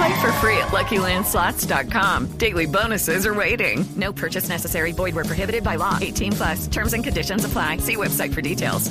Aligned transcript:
Play 0.00 0.20
for 0.22 0.32
free 0.40 0.56
at 0.56 0.68
LuckyLandSlots.com. 0.68 2.38
Daily 2.38 2.64
bonuses 2.64 3.26
are 3.26 3.34
waiting. 3.34 3.84
No 3.96 4.14
purchase 4.14 4.48
necessary. 4.48 4.92
Void 4.92 5.14
were 5.14 5.24
prohibited 5.24 5.62
by 5.62 5.76
law. 5.76 5.98
18 6.00 6.32
plus. 6.32 6.66
Terms 6.68 6.94
and 6.94 7.04
conditions 7.04 7.44
apply. 7.44 7.78
See 7.78 7.96
website 7.96 8.32
for 8.32 8.40
details. 8.40 8.90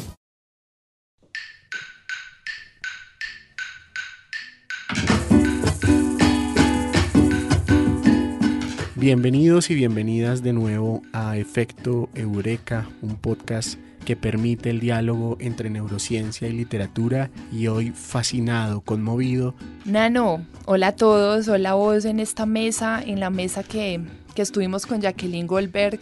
Bienvenidos 8.96 9.72
y 9.72 9.76
bienvenidas 9.76 10.44
de 10.44 10.54
nuevo 10.54 11.02
a 11.14 11.38
Efecto 11.38 12.10
Eureka, 12.14 12.86
un 13.02 13.16
podcast 13.16 13.80
que 14.06 14.16
permite 14.16 14.70
el 14.70 14.80
diálogo 14.80 15.38
entre 15.40 15.70
neurociencia 15.70 16.48
y 16.48 16.54
literatura 16.54 17.30
y 17.52 17.68
hoy 17.68 17.92
fascinado, 17.92 18.82
conmovido. 18.82 19.56
Nano, 19.86 20.46
hola 20.66 20.88
a 20.88 20.96
todos, 20.96 21.48
hola 21.48 21.72
a 21.72 21.74
vos 21.74 22.06
en 22.06 22.20
esta 22.20 22.46
mesa, 22.46 23.02
en 23.02 23.20
la 23.20 23.30
mesa 23.30 23.64
que, 23.64 24.02
que 24.36 24.42
estuvimos 24.42 24.86
con 24.86 25.02
Jacqueline 25.02 25.48
Goldberg. 25.48 26.00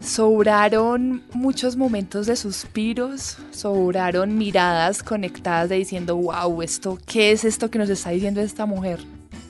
Sobraron 0.00 1.22
muchos 1.32 1.76
momentos 1.76 2.26
de 2.26 2.34
suspiros, 2.34 3.38
sobraron 3.52 4.36
miradas 4.36 5.02
conectadas 5.02 5.68
de 5.68 5.76
diciendo, 5.76 6.16
wow, 6.16 6.60
esto, 6.62 6.98
¿qué 7.06 7.30
es 7.30 7.44
esto 7.44 7.70
que 7.70 7.78
nos 7.78 7.88
está 7.88 8.10
diciendo 8.10 8.40
esta 8.40 8.66
mujer? 8.66 8.98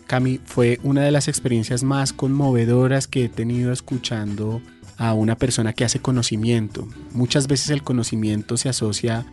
Cami, 0.06 0.41
fue 0.44 0.78
una 0.83 1.00
de 1.00 1.11
las 1.11 1.27
experiencias 1.27 1.83
más 1.83 2.12
conmovedoras 2.12 3.08
que 3.08 3.24
he 3.24 3.28
tenido 3.30 3.72
escuchando 3.72 4.61
a 4.96 5.14
una 5.14 5.36
persona 5.36 5.72
que 5.72 5.84
hace 5.84 6.00
conocimiento. 6.00 6.86
Muchas 7.12 7.48
veces 7.48 7.70
el 7.70 7.82
conocimiento 7.82 8.56
se 8.56 8.68
asocia 8.68 9.26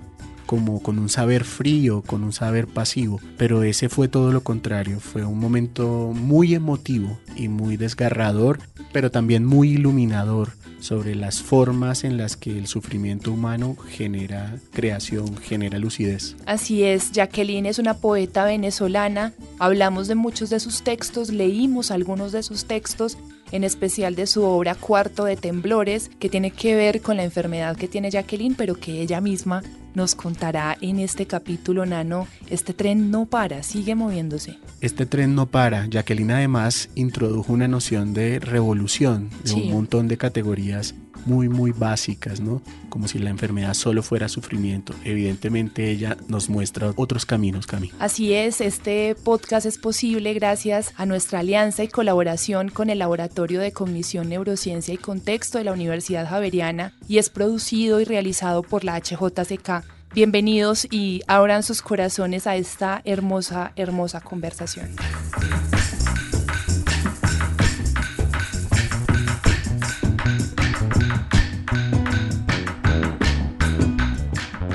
como 0.50 0.82
con 0.82 0.98
un 0.98 1.10
saber 1.10 1.44
frío, 1.44 2.02
con 2.02 2.24
un 2.24 2.34
saber 2.34 2.66
pasivo, 2.66 3.20
pero 3.38 3.62
ese 3.62 3.88
fue 3.88 4.08
todo 4.08 4.32
lo 4.32 4.42
contrario, 4.42 5.00
fue 5.00 5.24
un 5.24 5.38
momento 5.38 6.12
muy 6.16 6.56
emotivo 6.56 7.20
y 7.36 7.50
muy 7.50 7.78
desgarrador, 7.78 8.60
pero 8.92 9.12
también 9.12 9.46
muy 9.46 9.74
iluminador 9.74 10.54
sobre 10.80 11.14
las 11.14 11.42
formas 11.42 12.04
en 12.04 12.18
las 12.18 12.36
que 12.36 12.58
el 12.58 12.68
sufrimiento 12.68 13.32
humano 13.32 13.76
genera 13.90 14.56
creación, 14.72 15.38
genera 15.38 15.78
lucidez. 15.78 16.36
Así 16.46 16.84
es, 16.84 17.12
Jacqueline 17.12 17.68
es 17.68 17.78
una 17.80 17.96
poeta 17.96 18.46
venezolana, 18.46 19.34
hablamos 19.60 20.08
de 20.08 20.16
muchos 20.16 20.50
de 20.50 20.60
sus 20.60 20.82
textos, 20.82 21.30
leímos 21.30 21.92
algunos 21.92 22.32
de 22.32 22.42
sus 22.44 22.66
textos, 22.66 23.18
en 23.52 23.64
especial 23.64 24.16
de 24.16 24.28
su 24.28 24.44
obra 24.44 24.76
Cuarto 24.76 25.26
de 25.26 25.36
Temblores, 25.36 26.10
que 26.20 26.30
tiene 26.30 26.52
que 26.52 26.76
ver 26.76 27.02
con 27.02 27.18
la 27.18 27.24
enfermedad 27.24 27.76
que 27.76 27.88
tiene 27.88 28.12
Jacqueline, 28.12 28.56
pero 28.56 28.76
que 28.76 29.02
ella 29.02 29.22
misma 29.22 29.64
nos 29.96 30.14
contará 30.16 30.78
en 30.82 31.00
este 31.00 31.26
capítulo 31.26 31.86
nano. 31.86 32.28
Este 32.50 32.74
tren 32.74 33.10
no 33.12 33.26
para, 33.26 33.64
sigue 33.64 33.96
moviéndose. 33.96 34.58
Este 34.82 35.06
tren 35.06 35.34
no 35.36 35.48
para. 35.48 35.88
Jacqueline 35.88 36.32
además 36.32 36.90
introdujo 36.96 37.52
una 37.54 37.68
noción 37.68 38.14
de 38.14 38.40
revolución, 38.40 39.30
de 39.44 39.50
Sí. 39.50 39.62
un 39.64 39.72
montón 39.74 40.08
de 40.08 40.18
categorías 40.18 40.94
muy, 41.26 41.50
muy 41.50 41.72
básicas, 41.72 42.40
¿no? 42.40 42.62
Como 42.90 43.08
si 43.08 43.20
la 43.20 43.30
enfermedad 43.30 43.74
solo 43.74 44.04
fuera 44.04 44.28
sufrimiento. 44.30 44.94
Evidentemente 45.04 45.90
ella 45.90 46.18
nos 46.28 46.50
muestra 46.50 46.94
otros 46.96 47.26
caminos, 47.26 47.68
Cami. 47.68 47.92
Así 48.00 48.34
es, 48.34 48.62
este 48.62 49.16
podcast 49.16 49.66
es 49.66 49.78
posible 49.78 50.34
gracias 50.34 50.94
a 50.98 51.06
nuestra 51.06 51.40
alianza 51.40 51.84
y 51.84 51.88
colaboración 51.88 52.70
con 52.70 52.90
el 52.90 53.00
Laboratorio 53.00 53.60
de 53.60 53.72
Cognición, 53.72 54.30
Neurociencia 54.30 54.94
y 54.94 54.98
Contexto 54.98 55.58
de 55.58 55.64
la 55.64 55.74
Universidad 55.74 56.28
Javeriana 56.28 56.94
y 57.08 57.18
es 57.18 57.30
producido 57.30 58.00
y 58.02 58.06
realizado 58.06 58.64
por 58.64 58.84
la 58.84 59.00
HJCK. 59.00 59.84
Bienvenidos 60.14 60.88
y 60.90 61.22
abran 61.28 61.62
sus 61.62 61.84
corazones 61.84 62.48
a 62.48 62.56
esta 62.56 63.02
hermosa, 63.06 63.74
hermosa 63.76 64.22
conversación. 64.22 64.96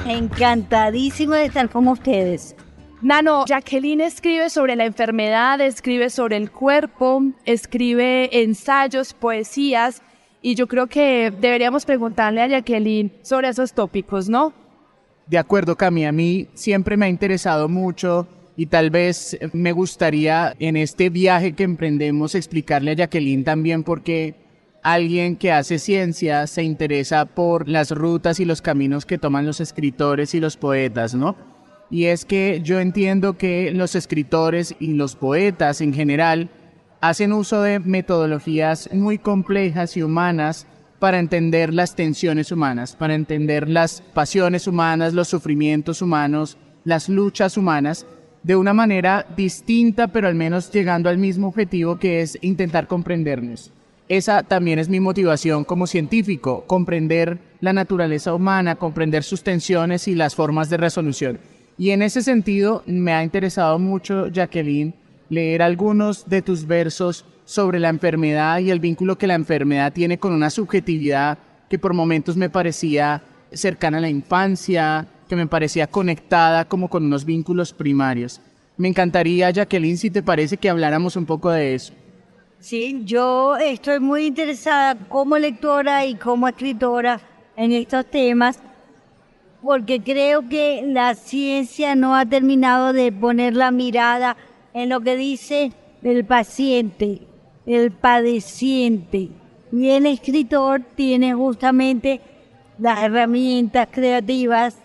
Encantadísimo 0.06 1.32
de 1.32 1.46
estar 1.46 1.70
con 1.70 1.88
ustedes. 1.88 2.54
Nano, 3.00 3.46
Jacqueline 3.46 4.02
escribe 4.02 4.50
sobre 4.50 4.76
la 4.76 4.84
enfermedad, 4.84 5.60
escribe 5.60 6.10
sobre 6.10 6.36
el 6.36 6.50
cuerpo, 6.50 7.22
escribe 7.46 8.28
ensayos, 8.42 9.14
poesías, 9.14 10.02
y 10.42 10.56
yo 10.56 10.66
creo 10.68 10.88
que 10.88 11.32
deberíamos 11.40 11.86
preguntarle 11.86 12.42
a 12.42 12.48
Jacqueline 12.48 13.12
sobre 13.22 13.48
esos 13.48 13.72
tópicos, 13.72 14.28
¿no? 14.28 14.52
De 15.26 15.38
acuerdo, 15.38 15.76
Cami, 15.76 16.04
a 16.04 16.12
mí 16.12 16.48
siempre 16.52 16.98
me 16.98 17.06
ha 17.06 17.08
interesado 17.08 17.68
mucho 17.70 18.28
y 18.56 18.66
tal 18.66 18.90
vez 18.90 19.38
me 19.54 19.72
gustaría 19.72 20.54
en 20.58 20.76
este 20.76 21.08
viaje 21.08 21.54
que 21.54 21.62
emprendemos 21.62 22.34
explicarle 22.34 22.90
a 22.90 22.94
Jacqueline 22.94 23.42
también 23.42 23.82
por 23.82 24.02
qué 24.02 24.34
alguien 24.84 25.36
que 25.36 25.50
hace 25.50 25.78
ciencia 25.78 26.46
se 26.46 26.62
interesa 26.62 27.24
por 27.24 27.68
las 27.68 27.90
rutas 27.90 28.38
y 28.38 28.44
los 28.44 28.60
caminos 28.60 29.06
que 29.06 29.16
toman 29.16 29.46
los 29.46 29.60
escritores 29.60 30.34
y 30.34 30.40
los 30.40 30.58
poetas, 30.58 31.14
¿no? 31.14 31.36
Y 31.90 32.04
es 32.04 32.26
que 32.26 32.60
yo 32.62 32.78
entiendo 32.80 33.38
que 33.38 33.72
los 33.72 33.94
escritores 33.94 34.76
y 34.78 34.92
los 34.92 35.16
poetas 35.16 35.80
en 35.80 35.94
general 35.94 36.50
hacen 37.00 37.32
uso 37.32 37.62
de 37.62 37.80
metodologías 37.80 38.90
muy 38.92 39.16
complejas 39.18 39.96
y 39.96 40.02
humanas 40.02 40.66
para 40.98 41.18
entender 41.18 41.72
las 41.72 41.96
tensiones 41.96 42.52
humanas, 42.52 42.94
para 42.94 43.14
entender 43.14 43.70
las 43.70 44.02
pasiones 44.02 44.66
humanas, 44.66 45.14
los 45.14 45.28
sufrimientos 45.28 46.02
humanos, 46.02 46.58
las 46.84 47.08
luchas 47.08 47.56
humanas, 47.56 48.06
de 48.42 48.56
una 48.56 48.74
manera 48.74 49.26
distinta, 49.34 50.08
pero 50.08 50.28
al 50.28 50.34
menos 50.34 50.70
llegando 50.70 51.08
al 51.08 51.16
mismo 51.16 51.48
objetivo 51.48 51.98
que 51.98 52.20
es 52.20 52.38
intentar 52.42 52.86
comprendernos. 52.86 53.72
Esa 54.08 54.42
también 54.42 54.78
es 54.78 54.90
mi 54.90 55.00
motivación 55.00 55.64
como 55.64 55.86
científico, 55.86 56.64
comprender 56.66 57.38
la 57.60 57.72
naturaleza 57.72 58.34
humana, 58.34 58.76
comprender 58.76 59.22
sus 59.22 59.42
tensiones 59.42 60.08
y 60.08 60.14
las 60.14 60.34
formas 60.34 60.68
de 60.68 60.76
resolución. 60.76 61.38
Y 61.78 61.90
en 61.90 62.02
ese 62.02 62.22
sentido 62.22 62.82
me 62.86 63.12
ha 63.12 63.24
interesado 63.24 63.78
mucho, 63.78 64.28
Jacqueline, 64.28 64.94
leer 65.30 65.62
algunos 65.62 66.28
de 66.28 66.42
tus 66.42 66.66
versos 66.66 67.24
sobre 67.46 67.80
la 67.80 67.88
enfermedad 67.88 68.58
y 68.58 68.70
el 68.70 68.78
vínculo 68.78 69.16
que 69.16 69.26
la 69.26 69.34
enfermedad 69.34 69.92
tiene 69.92 70.18
con 70.18 70.32
una 70.32 70.50
subjetividad 70.50 71.38
que 71.70 71.78
por 71.78 71.94
momentos 71.94 72.36
me 72.36 72.50
parecía 72.50 73.22
cercana 73.52 73.98
a 73.98 74.00
la 74.02 74.10
infancia, 74.10 75.06
que 75.28 75.36
me 75.36 75.46
parecía 75.46 75.86
conectada 75.86 76.66
como 76.66 76.88
con 76.88 77.04
unos 77.04 77.24
vínculos 77.24 77.72
primarios. 77.72 78.40
Me 78.76 78.88
encantaría, 78.88 79.50
Jacqueline, 79.50 79.96
si 79.96 80.10
te 80.10 80.22
parece 80.22 80.58
que 80.58 80.68
habláramos 80.68 81.16
un 81.16 81.24
poco 81.24 81.50
de 81.50 81.74
eso. 81.74 81.94
Sí, 82.64 83.02
yo 83.04 83.56
estoy 83.58 84.00
muy 84.00 84.24
interesada 84.24 84.94
como 84.94 85.36
lectora 85.36 86.06
y 86.06 86.14
como 86.14 86.48
escritora 86.48 87.20
en 87.56 87.72
estos 87.72 88.06
temas 88.06 88.58
porque 89.62 90.02
creo 90.02 90.48
que 90.48 90.82
la 90.86 91.14
ciencia 91.14 91.94
no 91.94 92.16
ha 92.16 92.24
terminado 92.24 92.94
de 92.94 93.12
poner 93.12 93.54
la 93.54 93.70
mirada 93.70 94.38
en 94.72 94.88
lo 94.88 95.02
que 95.02 95.14
dice 95.14 95.72
el 96.02 96.24
paciente, 96.24 97.20
el 97.66 97.92
padeciente. 97.92 99.28
Y 99.70 99.90
el 99.90 100.06
escritor 100.06 100.80
tiene 100.94 101.34
justamente 101.34 102.22
las 102.78 103.02
herramientas 103.02 103.88
creativas, 103.90 104.78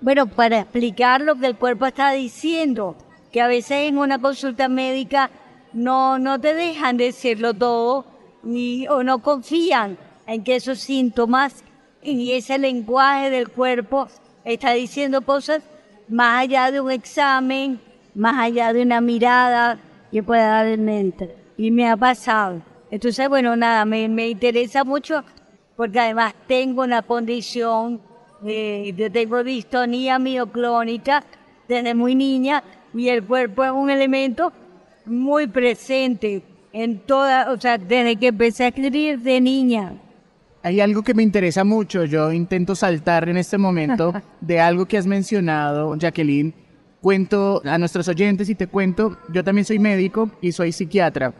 bueno, 0.00 0.28
para 0.28 0.60
explicar 0.60 1.20
lo 1.20 1.34
que 1.34 1.44
el 1.44 1.56
cuerpo 1.56 1.84
está 1.84 2.12
diciendo, 2.12 2.96
que 3.30 3.42
a 3.42 3.48
veces 3.48 3.86
en 3.86 3.98
una 3.98 4.18
consulta 4.18 4.70
médica 4.70 5.30
no, 5.72 6.18
no 6.18 6.40
te 6.40 6.54
dejan 6.54 6.96
decirlo 6.96 7.54
todo 7.54 8.04
ni, 8.42 8.86
o 8.88 9.02
no 9.02 9.20
confían 9.20 9.98
en 10.26 10.44
que 10.44 10.56
esos 10.56 10.78
síntomas 10.80 11.64
y 12.02 12.32
ese 12.32 12.58
lenguaje 12.58 13.30
del 13.30 13.48
cuerpo 13.48 14.08
está 14.44 14.72
diciendo 14.72 15.22
cosas 15.22 15.62
más 16.08 16.42
allá 16.42 16.70
de 16.70 16.80
un 16.80 16.90
examen, 16.90 17.80
más 18.14 18.38
allá 18.38 18.72
de 18.72 18.82
una 18.82 19.00
mirada 19.00 19.78
que 20.10 20.22
pueda 20.22 20.46
dar 20.48 20.66
en 20.66 20.84
mente. 20.84 21.36
Y 21.56 21.70
me 21.70 21.88
ha 21.88 21.96
pasado. 21.96 22.60
Entonces, 22.90 23.28
bueno, 23.28 23.56
nada, 23.56 23.84
me, 23.84 24.08
me 24.08 24.28
interesa 24.28 24.84
mucho 24.84 25.24
porque 25.76 25.98
además 25.98 26.34
tengo 26.46 26.82
una 26.82 27.02
condición, 27.02 28.00
eh, 28.44 29.10
tengo 29.12 29.42
distonía 29.42 30.18
mioclónica 30.18 31.24
desde 31.68 31.94
muy 31.94 32.14
niña 32.14 32.62
y 32.92 33.08
el 33.08 33.24
cuerpo 33.24 33.64
es 33.64 33.70
un 33.70 33.90
elemento 33.90 34.52
muy 35.06 35.46
presente 35.46 36.42
en 36.72 36.98
toda, 37.00 37.52
o 37.52 37.60
sea, 37.60 37.78
desde 37.78 38.16
que 38.16 38.28
empecé 38.28 38.64
a 38.64 38.68
escribir 38.68 39.20
de 39.20 39.40
niña. 39.40 39.94
Hay 40.62 40.80
algo 40.80 41.02
que 41.02 41.14
me 41.14 41.22
interesa 41.22 41.64
mucho, 41.64 42.04
yo 42.04 42.32
intento 42.32 42.74
saltar 42.74 43.28
en 43.28 43.36
este 43.36 43.58
momento 43.58 44.14
de 44.40 44.60
algo 44.60 44.86
que 44.86 44.96
has 44.98 45.06
mencionado, 45.06 45.96
Jacqueline. 45.96 46.54
Cuento 47.00 47.60
a 47.64 47.78
nuestros 47.78 48.06
oyentes 48.06 48.48
y 48.48 48.54
te 48.54 48.68
cuento, 48.68 49.18
yo 49.32 49.42
también 49.42 49.64
soy 49.64 49.80
médico 49.80 50.30
y 50.40 50.52
soy 50.52 50.70
psiquiatra. 50.70 51.34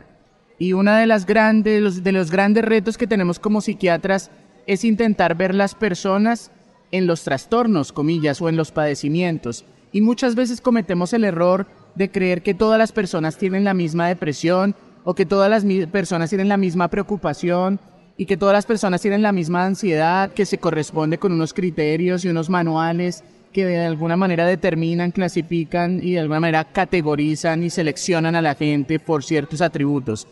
Y 0.58 0.72
uno 0.72 0.92
de, 0.94 1.06
las 1.06 1.24
grandes, 1.24 1.80
los, 1.80 2.02
de 2.02 2.12
los 2.12 2.30
grandes 2.30 2.64
retos 2.64 2.98
que 2.98 3.06
tenemos 3.06 3.38
como 3.38 3.60
psiquiatras 3.60 4.30
es 4.66 4.84
intentar 4.84 5.36
ver 5.36 5.54
las 5.54 5.74
personas 5.74 6.50
en 6.90 7.06
los 7.06 7.24
trastornos, 7.24 7.92
comillas, 7.92 8.40
o 8.40 8.48
en 8.48 8.56
los 8.56 8.70
padecimientos. 8.70 9.64
Y 9.92 10.00
muchas 10.00 10.34
veces 10.34 10.60
cometemos 10.60 11.12
el 11.12 11.24
error 11.24 11.66
de 11.94 12.10
creer 12.10 12.42
que 12.42 12.54
todas 12.54 12.78
las 12.78 12.92
personas 12.92 13.36
tienen 13.36 13.64
la 13.64 13.74
misma 13.74 14.08
depresión 14.08 14.74
o 15.04 15.14
que 15.14 15.26
todas 15.26 15.50
las 15.50 15.64
personas 15.88 16.30
tienen 16.30 16.48
la 16.48 16.56
misma 16.56 16.88
preocupación 16.88 17.80
y 18.16 18.26
que 18.26 18.36
todas 18.36 18.52
las 18.52 18.66
personas 18.66 19.00
tienen 19.00 19.22
la 19.22 19.32
misma 19.32 19.64
ansiedad 19.64 20.30
que 20.32 20.46
se 20.46 20.58
corresponde 20.58 21.18
con 21.18 21.32
unos 21.32 21.54
criterios 21.54 22.24
y 22.24 22.28
unos 22.28 22.50
manuales 22.50 23.24
que 23.52 23.66
de 23.66 23.84
alguna 23.84 24.16
manera 24.16 24.46
determinan, 24.46 25.10
clasifican 25.10 26.00
y 26.02 26.12
de 26.12 26.20
alguna 26.20 26.40
manera 26.40 26.64
categorizan 26.64 27.62
y 27.62 27.70
seleccionan 27.70 28.34
a 28.34 28.42
la 28.42 28.54
gente 28.54 28.98
por 28.98 29.24
ciertos 29.24 29.60
atributos. 29.60 30.26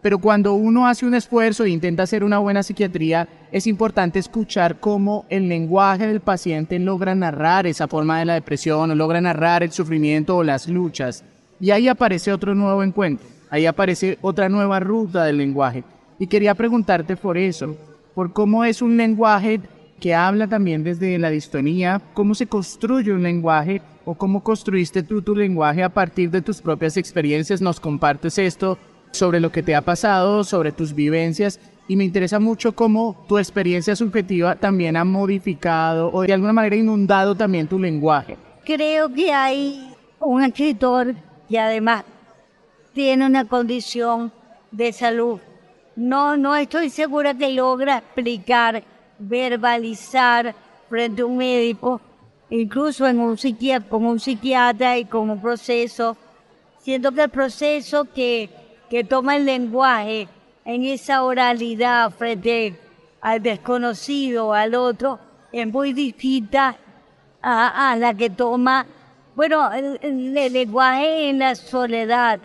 Pero 0.00 0.18
cuando 0.18 0.54
uno 0.54 0.86
hace 0.86 1.06
un 1.06 1.14
esfuerzo 1.14 1.64
e 1.64 1.70
intenta 1.70 2.04
hacer 2.04 2.22
una 2.22 2.38
buena 2.38 2.62
psiquiatría, 2.62 3.28
es 3.50 3.66
importante 3.66 4.18
escuchar 4.18 4.78
cómo 4.78 5.26
el 5.28 5.48
lenguaje 5.48 6.06
del 6.06 6.20
paciente 6.20 6.78
logra 6.78 7.14
narrar 7.14 7.66
esa 7.66 7.88
forma 7.88 8.18
de 8.18 8.24
la 8.26 8.34
depresión 8.34 8.90
o 8.90 8.94
logra 8.94 9.20
narrar 9.20 9.62
el 9.62 9.72
sufrimiento 9.72 10.36
o 10.36 10.44
las 10.44 10.68
luchas. 10.68 11.24
Y 11.60 11.72
ahí 11.72 11.88
aparece 11.88 12.32
otro 12.32 12.54
nuevo 12.54 12.84
encuentro, 12.84 13.26
ahí 13.50 13.66
aparece 13.66 14.18
otra 14.20 14.48
nueva 14.48 14.78
ruta 14.78 15.24
del 15.24 15.38
lenguaje. 15.38 15.82
Y 16.20 16.28
quería 16.28 16.54
preguntarte 16.54 17.16
por 17.16 17.36
eso, 17.36 17.76
por 18.14 18.32
cómo 18.32 18.64
es 18.64 18.82
un 18.82 18.96
lenguaje 18.96 19.60
que 19.98 20.14
habla 20.14 20.46
también 20.46 20.84
desde 20.84 21.18
la 21.18 21.30
distonía, 21.30 22.00
cómo 22.14 22.36
se 22.36 22.46
construye 22.46 23.12
un 23.12 23.24
lenguaje 23.24 23.82
o 24.04 24.14
cómo 24.14 24.42
construiste 24.42 25.02
tú 25.02 25.22
tu 25.22 25.34
lenguaje 25.34 25.82
a 25.82 25.88
partir 25.88 26.30
de 26.30 26.40
tus 26.40 26.62
propias 26.62 26.96
experiencias. 26.96 27.60
Nos 27.60 27.80
compartes 27.80 28.38
esto 28.38 28.78
sobre 29.12 29.40
lo 29.40 29.50
que 29.50 29.62
te 29.62 29.74
ha 29.74 29.82
pasado, 29.82 30.44
sobre 30.44 30.72
tus 30.72 30.94
vivencias 30.94 31.60
y 31.88 31.96
me 31.96 32.04
interesa 32.04 32.38
mucho 32.38 32.72
cómo 32.72 33.24
tu 33.28 33.38
experiencia 33.38 33.96
subjetiva 33.96 34.56
también 34.56 34.96
ha 34.96 35.04
modificado 35.04 36.10
o 36.12 36.22
de 36.22 36.32
alguna 36.32 36.52
manera 36.52 36.76
inundado 36.76 37.34
también 37.34 37.66
tu 37.66 37.78
lenguaje. 37.78 38.36
Creo 38.64 39.12
que 39.12 39.32
hay 39.32 39.94
un 40.20 40.42
escritor 40.42 41.14
que 41.48 41.58
además 41.58 42.04
tiene 42.92 43.26
una 43.26 43.46
condición 43.46 44.30
de 44.70 44.92
salud 44.92 45.40
no, 45.98 46.36
no 46.36 46.54
estoy 46.54 46.90
segura 46.90 47.34
que 47.34 47.50
logra 47.50 47.98
explicar, 47.98 48.84
verbalizar 49.18 50.54
frente 50.88 51.22
a 51.22 51.26
un 51.26 51.38
médico, 51.38 52.00
incluso 52.50 53.04
en 53.08 53.18
un 53.18 53.36
psiquiatra, 53.36 53.90
con 53.90 54.06
un 54.06 54.20
psiquiatra 54.20 54.96
y 54.96 55.06
con 55.06 55.28
un 55.28 55.42
proceso. 55.42 56.16
Siento 56.78 57.10
que 57.10 57.22
el 57.22 57.30
proceso 57.30 58.04
que, 58.14 58.48
que 58.88 59.04
toma 59.04 59.36
el 59.36 59.44
lenguaje 59.44 60.28
en 60.64 60.84
esa 60.84 61.22
oralidad 61.24 62.10
frente 62.10 62.78
al 63.20 63.42
desconocido, 63.42 64.52
al 64.52 64.74
otro, 64.74 65.18
es 65.52 65.66
muy 65.66 65.92
distinta 65.92 66.76
a, 67.42 67.96
la 67.98 68.14
que 68.14 68.30
toma, 68.30 68.86
bueno, 69.34 69.70
el 69.72 70.34
lenguaje 70.34 71.30
en 71.30 71.38
la 71.38 71.54
soledad 71.54 72.40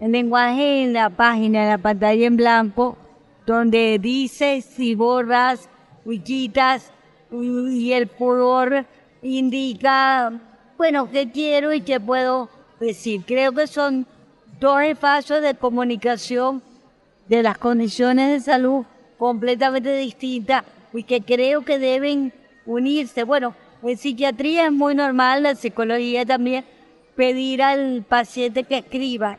el 0.00 0.12
lenguaje 0.12 0.84
en 0.84 0.92
la 0.92 1.10
página, 1.10 1.62
en 1.62 1.70
la 1.70 1.78
pantalla 1.78 2.26
en 2.26 2.36
blanco, 2.36 2.96
donde 3.46 3.98
dice 3.98 4.60
si 4.60 4.94
borras, 4.94 5.68
quitas 6.24 6.92
y 7.30 7.92
el 7.92 8.08
color 8.08 8.86
indica, 9.22 10.32
bueno, 10.76 11.10
qué 11.10 11.30
quiero 11.30 11.72
y 11.72 11.80
qué 11.80 12.00
puedo 12.00 12.48
decir. 12.80 13.24
Creo 13.26 13.52
que 13.52 13.66
son 13.66 14.06
dos 14.58 14.82
espacios 14.82 15.42
de 15.42 15.54
comunicación 15.54 16.62
de 17.28 17.42
las 17.42 17.58
condiciones 17.58 18.30
de 18.30 18.40
salud 18.40 18.84
completamente 19.18 19.96
distintas 19.96 20.64
y 20.92 21.02
que 21.02 21.20
creo 21.22 21.64
que 21.64 21.78
deben 21.78 22.32
unirse. 22.66 23.24
Bueno, 23.24 23.54
en 23.82 23.96
psiquiatría 23.96 24.66
es 24.66 24.72
muy 24.72 24.94
normal, 24.94 25.42
la 25.42 25.54
psicología 25.54 26.24
también, 26.24 26.64
pedir 27.14 27.62
al 27.62 28.02
paciente 28.02 28.64
que 28.64 28.78
escriba 28.78 29.38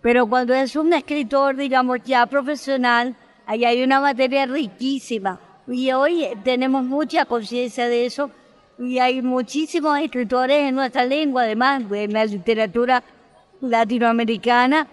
pero 0.00 0.26
cuando 0.26 0.54
es 0.54 0.76
un 0.76 0.92
escritor, 0.92 1.56
digamos, 1.56 1.98
ya 2.04 2.24
profesional, 2.26 3.14
ahí 3.46 3.64
hay 3.64 3.82
una 3.82 4.00
materia 4.00 4.46
riquísima. 4.46 5.38
Y 5.68 5.92
hoy 5.92 6.26
tenemos 6.42 6.84
mucha 6.84 7.26
conciencia 7.26 7.86
de 7.86 8.06
eso. 8.06 8.30
Y 8.78 8.98
hay 8.98 9.20
muchísimos 9.20 9.98
escritores 9.98 10.68
en 10.68 10.74
nuestra 10.74 11.04
lengua, 11.04 11.42
además, 11.42 11.82
en 11.92 12.12
la 12.14 12.24
literatura 12.24 13.02
latinoamericana, 13.60 14.86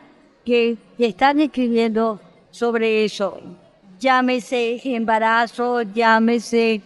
que, 0.45 0.77
están 0.97 1.39
escribiendo 1.39 2.19
sobre 2.49 3.05
eso. 3.05 3.39
Llámese 3.99 4.79
embarazo, 4.83 5.81
llámese 5.81 6.81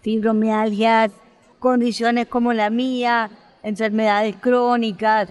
fibromialgia, 0.00 1.10
condiciones 1.58 2.26
como 2.26 2.52
la 2.52 2.70
mía, 2.70 3.30
enfermedades 3.62 4.34
crónicas, 4.40 5.28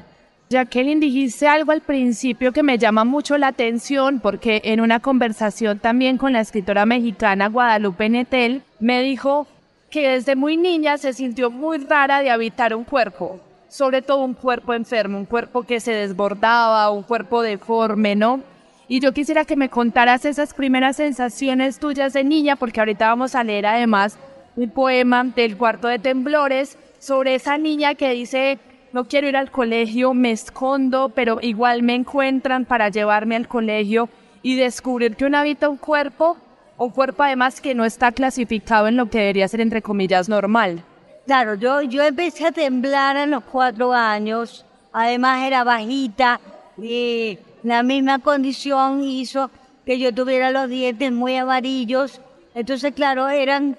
Jacqueline, 0.51 1.00
dijiste 1.00 1.48
algo 1.48 1.71
al 1.71 1.80
principio 1.80 2.51
que 2.51 2.62
me 2.62 2.77
llama 2.77 3.06
mucho 3.06 3.38
la 3.38 3.47
atención 3.47 4.19
porque 4.19 4.62
en 4.65 4.81
una 4.81 5.00
conversación 5.00 5.80
también 5.80 6.18
con 6.18 6.33
la 6.33 6.42
escritora 6.42 6.86
mexicana 6.86 7.47
Guadalupe 7.47 8.09
Netel 8.09 8.62
me 8.77 9.01
dijo 9.01 9.47
que 9.89 10.09
desde 10.09 10.36
muy 10.36 10.57
niña 10.57 10.97
se 10.97 11.13
sintió 11.13 11.51
muy 11.51 11.77
rara 11.77 12.21
de 12.21 12.31
habitar 12.31 12.75
un 12.75 12.83
cuerpo, 12.83 13.40
sobre 13.71 14.01
todo 14.01 14.25
un 14.25 14.33
cuerpo 14.33 14.73
enfermo, 14.73 15.18
un 15.18 15.25
cuerpo 15.25 15.63
que 15.63 15.80
se 15.80 15.94
desbordaba, 15.94 16.92
un 16.92 17.04
cuerpo 17.04 17.42
deforme, 17.42 18.18
¿no? 18.18 18.42
Y 18.90 18.99
yo 18.99 19.13
quisiera 19.13 19.45
que 19.45 19.56
me 19.56 19.69
contaras 19.69 20.25
esas 20.25 20.54
primeras 20.54 20.97
sensaciones 20.97 21.80
tuyas 21.80 22.11
de 22.11 22.25
niña, 22.25 22.57
porque 22.57 22.81
ahorita 22.81 23.07
vamos 23.07 23.33
a 23.33 23.45
leer 23.45 23.66
además 23.66 24.18
un 24.57 24.69
poema 24.71 25.23
del 25.23 25.56
cuarto 25.56 25.87
de 25.87 25.99
temblores 25.99 26.78
sobre 26.99 27.35
esa 27.35 27.57
niña 27.57 27.95
que 27.95 28.11
dice 28.11 28.59
no 28.92 29.06
quiero 29.06 29.30
ir 29.30 29.37
al 29.37 29.51
colegio, 29.51 30.13
me 30.13 30.31
escondo, 30.31 31.07
pero 31.16 31.40
igual 31.42 31.81
me 31.81 31.95
encuentran 31.95 32.66
para 32.66 32.90
llevarme 32.90 33.37
al 33.37 33.47
colegio 33.47 34.09
y 34.44 34.57
descubrir 34.57 35.16
que 35.16 35.23
uno 35.23 35.37
habita 35.37 35.69
un 35.69 35.78
cuerpo, 35.78 36.35
un 36.78 36.90
cuerpo 36.90 37.23
además 37.23 37.61
que 37.61 37.73
no 37.73 37.85
está 37.85 38.11
clasificado 38.11 38.90
en 38.90 38.97
lo 38.97 39.09
que 39.09 39.19
debería 39.19 39.47
ser 39.47 39.61
entre 39.61 39.81
comillas 39.81 40.28
normal. 40.28 40.83
Claro, 41.31 41.56
yo, 41.56 41.81
yo 41.83 42.04
empecé 42.04 42.47
a 42.47 42.52
temblar 42.52 43.16
a 43.16 43.26
los 43.26 43.45
cuatro 43.45 43.94
años, 43.94 44.66
además 44.92 45.42
era 45.44 45.64
bajita 45.64 46.42
y 46.78 47.40
la 47.64 47.83
misma 47.83 48.19
condición 48.19 49.02
hizo 49.02 49.50
que 49.85 49.97
yo 49.97 50.14
tuviera 50.14 50.52
los 50.52 50.68
dientes 50.68 51.09
muy 51.14 51.38
amarillos, 51.38 52.19
entonces 52.54 52.94
claro, 52.94 53.30
eran 53.30 53.78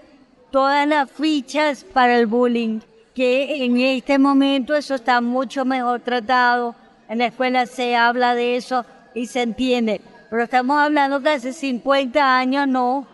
todas 0.50 0.88
las 0.88 1.10
fichas 1.10 1.84
para 1.84 2.18
el 2.18 2.24
bullying 2.24 2.80
que 3.14 3.62
en 3.66 3.76
este 3.76 4.18
momento 4.18 4.74
eso 4.74 4.94
está 4.94 5.20
mucho 5.20 5.66
mejor 5.66 6.00
tratado. 6.00 6.74
En 7.06 7.18
la 7.18 7.26
escuela 7.26 7.66
se 7.66 7.94
habla 7.96 8.34
de 8.34 8.56
eso 8.56 8.86
y 9.14 9.26
se 9.26 9.42
entiende. 9.42 10.00
Pero 10.30 10.44
estamos 10.44 10.78
hablando 10.78 11.20
que 11.20 11.28
hace 11.28 11.52
50 11.52 12.34
años 12.38 12.66
no. 12.66 13.06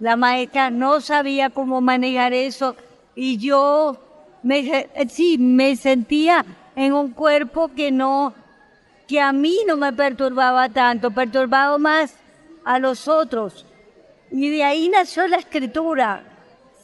La 0.00 0.16
maestra 0.16 0.70
no 0.70 1.00
sabía 1.00 1.50
cómo 1.50 1.80
manejar 1.80 2.32
eso 2.32 2.74
y 3.16 3.38
yo 3.38 3.98
me, 4.42 4.88
sí, 5.08 5.38
me 5.38 5.74
sentía 5.74 6.44
en 6.76 6.92
un 6.92 7.10
cuerpo 7.10 7.68
que 7.74 7.90
no, 7.90 8.34
que 9.08 9.20
a 9.20 9.32
mí 9.32 9.58
no 9.66 9.76
me 9.76 9.92
perturbaba 9.92 10.68
tanto, 10.68 11.10
perturbaba 11.10 11.78
más 11.78 12.14
a 12.64 12.78
los 12.78 13.08
otros. 13.08 13.64
Y 14.30 14.50
de 14.50 14.62
ahí 14.62 14.88
nació 14.90 15.26
la 15.26 15.38
escritura. 15.38 16.22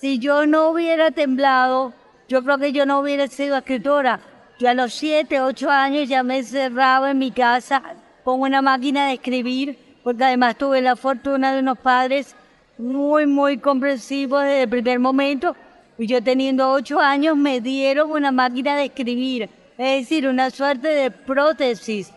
Si 0.00 0.18
yo 0.18 0.46
no 0.46 0.70
hubiera 0.70 1.10
temblado, 1.10 1.92
yo 2.28 2.42
creo 2.42 2.58
que 2.58 2.72
yo 2.72 2.86
no 2.86 3.00
hubiera 3.00 3.26
sido 3.26 3.56
escritora. 3.56 4.20
Yo 4.58 4.70
a 4.70 4.74
los 4.74 4.94
siete, 4.94 5.40
ocho 5.40 5.70
años 5.70 6.08
ya 6.08 6.22
me 6.22 6.38
encerraba 6.38 7.10
en 7.10 7.18
mi 7.18 7.30
casa 7.30 7.82
con 8.24 8.40
una 8.40 8.62
máquina 8.62 9.08
de 9.08 9.14
escribir, 9.14 9.78
porque 10.02 10.24
además 10.24 10.56
tuve 10.56 10.80
la 10.80 10.96
fortuna 10.96 11.52
de 11.52 11.60
unos 11.60 11.78
padres 11.78 12.34
muy, 12.78 13.26
muy 13.26 13.58
comprensivos 13.58 14.42
desde 14.42 14.62
el 14.62 14.68
primer 14.68 14.98
momento. 14.98 15.54
Y 16.02 16.08
yo 16.08 16.20
teniendo 16.20 16.68
ocho 16.72 16.98
años 16.98 17.36
me 17.36 17.60
dieron 17.60 18.10
una 18.10 18.32
máquina 18.32 18.74
de 18.76 18.86
escribir, 18.86 19.48
es 19.78 20.00
decir, 20.00 20.26
una 20.26 20.50
suerte 20.50 20.88
de 20.88 21.12
prótesis 21.12 22.12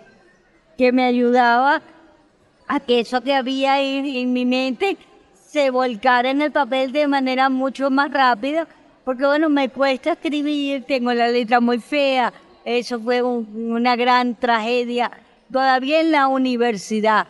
que 0.75 0.91
me 0.91 1.03
ayudaba 1.05 1.83
a 2.67 2.79
que 2.79 3.01
eso 3.01 3.21
que 3.21 3.35
había 3.35 3.79
en, 3.79 4.07
en 4.07 4.33
mi 4.33 4.43
mente 4.43 4.97
se 5.35 5.69
volcara 5.69 6.31
en 6.31 6.41
el 6.41 6.51
papel 6.51 6.91
de 6.91 7.07
manera 7.07 7.47
mucho 7.47 7.91
más 7.91 8.09
rápida, 8.11 8.67
porque 9.03 9.23
bueno, 9.23 9.49
me 9.49 9.69
cuesta 9.69 10.13
escribir, 10.13 10.83
tengo 10.85 11.13
la 11.13 11.27
letra 11.27 11.59
muy 11.59 11.77
fea, 11.77 12.33
eso 12.65 12.99
fue 12.99 13.21
un- 13.21 13.71
una 13.71 13.95
gran 13.95 14.33
tragedia. 14.33 15.11
Todavía 15.51 16.01
en 16.01 16.11
la 16.11 16.27
universidad 16.27 17.27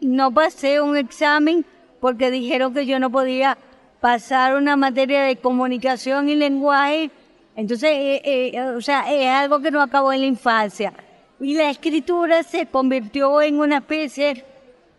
no 0.00 0.32
pasé 0.32 0.80
un 0.80 0.96
examen 0.96 1.66
porque 2.00 2.30
dijeron 2.30 2.72
que 2.72 2.86
yo 2.86 2.98
no 2.98 3.10
podía 3.10 3.58
pasar 4.00 4.54
una 4.56 4.76
materia 4.76 5.22
de 5.22 5.36
comunicación 5.36 6.28
y 6.28 6.34
lenguaje. 6.34 7.10
Entonces, 7.56 7.90
eh, 7.92 8.22
eh, 8.54 8.60
o 8.62 8.80
sea, 8.80 9.12
es 9.12 9.28
algo 9.28 9.60
que 9.60 9.70
no 9.70 9.82
acabó 9.82 10.12
en 10.12 10.20
la 10.20 10.26
infancia. 10.26 10.92
Y 11.38 11.54
la 11.54 11.70
escritura 11.70 12.42
se 12.42 12.66
convirtió 12.66 13.40
en 13.42 13.58
una 13.60 13.78
especie 13.78 14.44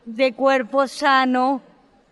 de 0.05 0.33
cuerpo 0.33 0.87
sano, 0.87 1.61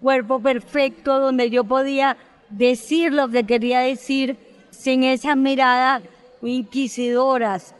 cuerpo 0.02 0.40
perfecto, 0.40 1.20
donde 1.20 1.50
yo 1.50 1.64
podía 1.64 2.16
decir 2.50 3.12
lo 3.14 3.28
que 3.30 3.44
quería 3.46 3.80
decir 3.82 4.38
sin 4.70 5.04
esas 5.04 5.36
miradas 5.36 6.02
inquisidoras. 6.42 7.76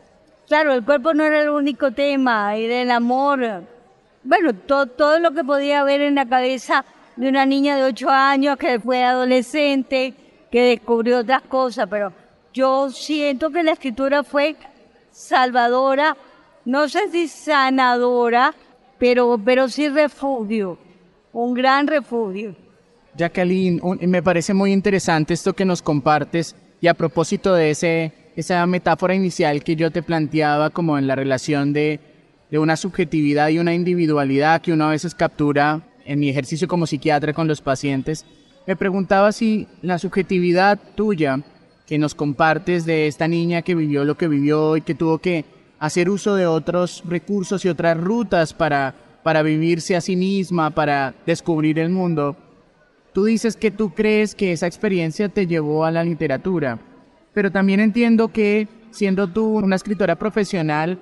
Claro, 0.48 0.72
el 0.74 0.84
cuerpo 0.84 1.14
no 1.14 1.24
era 1.24 1.42
el 1.42 1.48
único 1.50 1.92
tema, 1.92 2.56
era 2.56 2.82
el 2.82 2.90
amor. 2.90 3.62
Bueno, 4.22 4.52
to- 4.52 4.86
todo 4.86 5.18
lo 5.18 5.30
que 5.32 5.44
podía 5.44 5.80
haber 5.80 6.00
en 6.02 6.16
la 6.16 6.26
cabeza 6.28 6.84
de 7.20 7.28
una 7.28 7.44
niña 7.44 7.76
de 7.76 7.84
ocho 7.84 8.08
años 8.08 8.56
que 8.56 8.80
fue 8.80 9.04
adolescente, 9.04 10.14
que 10.50 10.62
descubrió 10.62 11.18
otras 11.18 11.42
cosas, 11.42 11.86
pero 11.90 12.14
yo 12.54 12.88
siento 12.90 13.50
que 13.50 13.62
la 13.62 13.72
escritura 13.72 14.24
fue 14.24 14.56
salvadora, 15.10 16.16
no 16.64 16.88
sé 16.88 17.10
si 17.12 17.28
sanadora, 17.28 18.54
pero, 18.98 19.38
pero 19.44 19.68
sí 19.68 19.90
refugio, 19.90 20.78
un 21.34 21.52
gran 21.52 21.86
refugio. 21.86 22.56
Jacqueline, 23.14 23.82
me 24.00 24.22
parece 24.22 24.54
muy 24.54 24.72
interesante 24.72 25.34
esto 25.34 25.52
que 25.52 25.66
nos 25.66 25.82
compartes 25.82 26.56
y 26.80 26.86
a 26.86 26.94
propósito 26.94 27.52
de 27.52 27.72
ese, 27.72 28.12
esa 28.34 28.64
metáfora 28.64 29.14
inicial 29.14 29.62
que 29.62 29.76
yo 29.76 29.90
te 29.90 30.02
planteaba 30.02 30.70
como 30.70 30.96
en 30.96 31.06
la 31.06 31.16
relación 31.16 31.74
de, 31.74 32.00
de 32.50 32.58
una 32.58 32.76
subjetividad 32.76 33.50
y 33.50 33.58
una 33.58 33.74
individualidad 33.74 34.62
que 34.62 34.72
uno 34.72 34.86
a 34.86 34.92
veces 34.92 35.14
captura 35.14 35.82
en 36.10 36.18
mi 36.18 36.28
ejercicio 36.28 36.66
como 36.66 36.86
psiquiatra 36.86 37.32
con 37.32 37.46
los 37.46 37.60
pacientes, 37.60 38.26
me 38.66 38.76
preguntaba 38.76 39.32
si 39.32 39.66
la 39.80 39.98
subjetividad 39.98 40.78
tuya 40.94 41.40
que 41.86 41.98
nos 41.98 42.14
compartes 42.14 42.84
de 42.84 43.06
esta 43.06 43.28
niña 43.28 43.62
que 43.62 43.74
vivió 43.74 44.04
lo 44.04 44.16
que 44.16 44.28
vivió 44.28 44.76
y 44.76 44.80
que 44.80 44.94
tuvo 44.94 45.18
que 45.18 45.44
hacer 45.78 46.10
uso 46.10 46.34
de 46.34 46.46
otros 46.46 47.02
recursos 47.06 47.64
y 47.64 47.68
otras 47.68 47.96
rutas 47.96 48.52
para, 48.54 48.94
para 49.22 49.42
vivirse 49.42 49.96
a 49.96 50.00
sí 50.00 50.16
misma, 50.16 50.70
para 50.70 51.14
descubrir 51.26 51.78
el 51.78 51.90
mundo, 51.90 52.36
Tú 53.12 53.24
dices 53.24 53.56
que 53.56 53.72
tú 53.72 53.92
crees 53.92 54.34
que 54.36 54.52
esa 54.52 54.68
experiencia 54.68 55.28
te 55.28 55.46
llevó 55.46 55.84
a 55.84 55.90
la 55.90 56.04
literatura, 56.04 56.78
pero 57.34 57.50
también 57.50 57.80
entiendo 57.80 58.28
que 58.28 58.68
siendo 58.92 59.26
tú 59.28 59.56
una 59.56 59.76
escritora 59.76 60.16
profesional, 60.16 60.98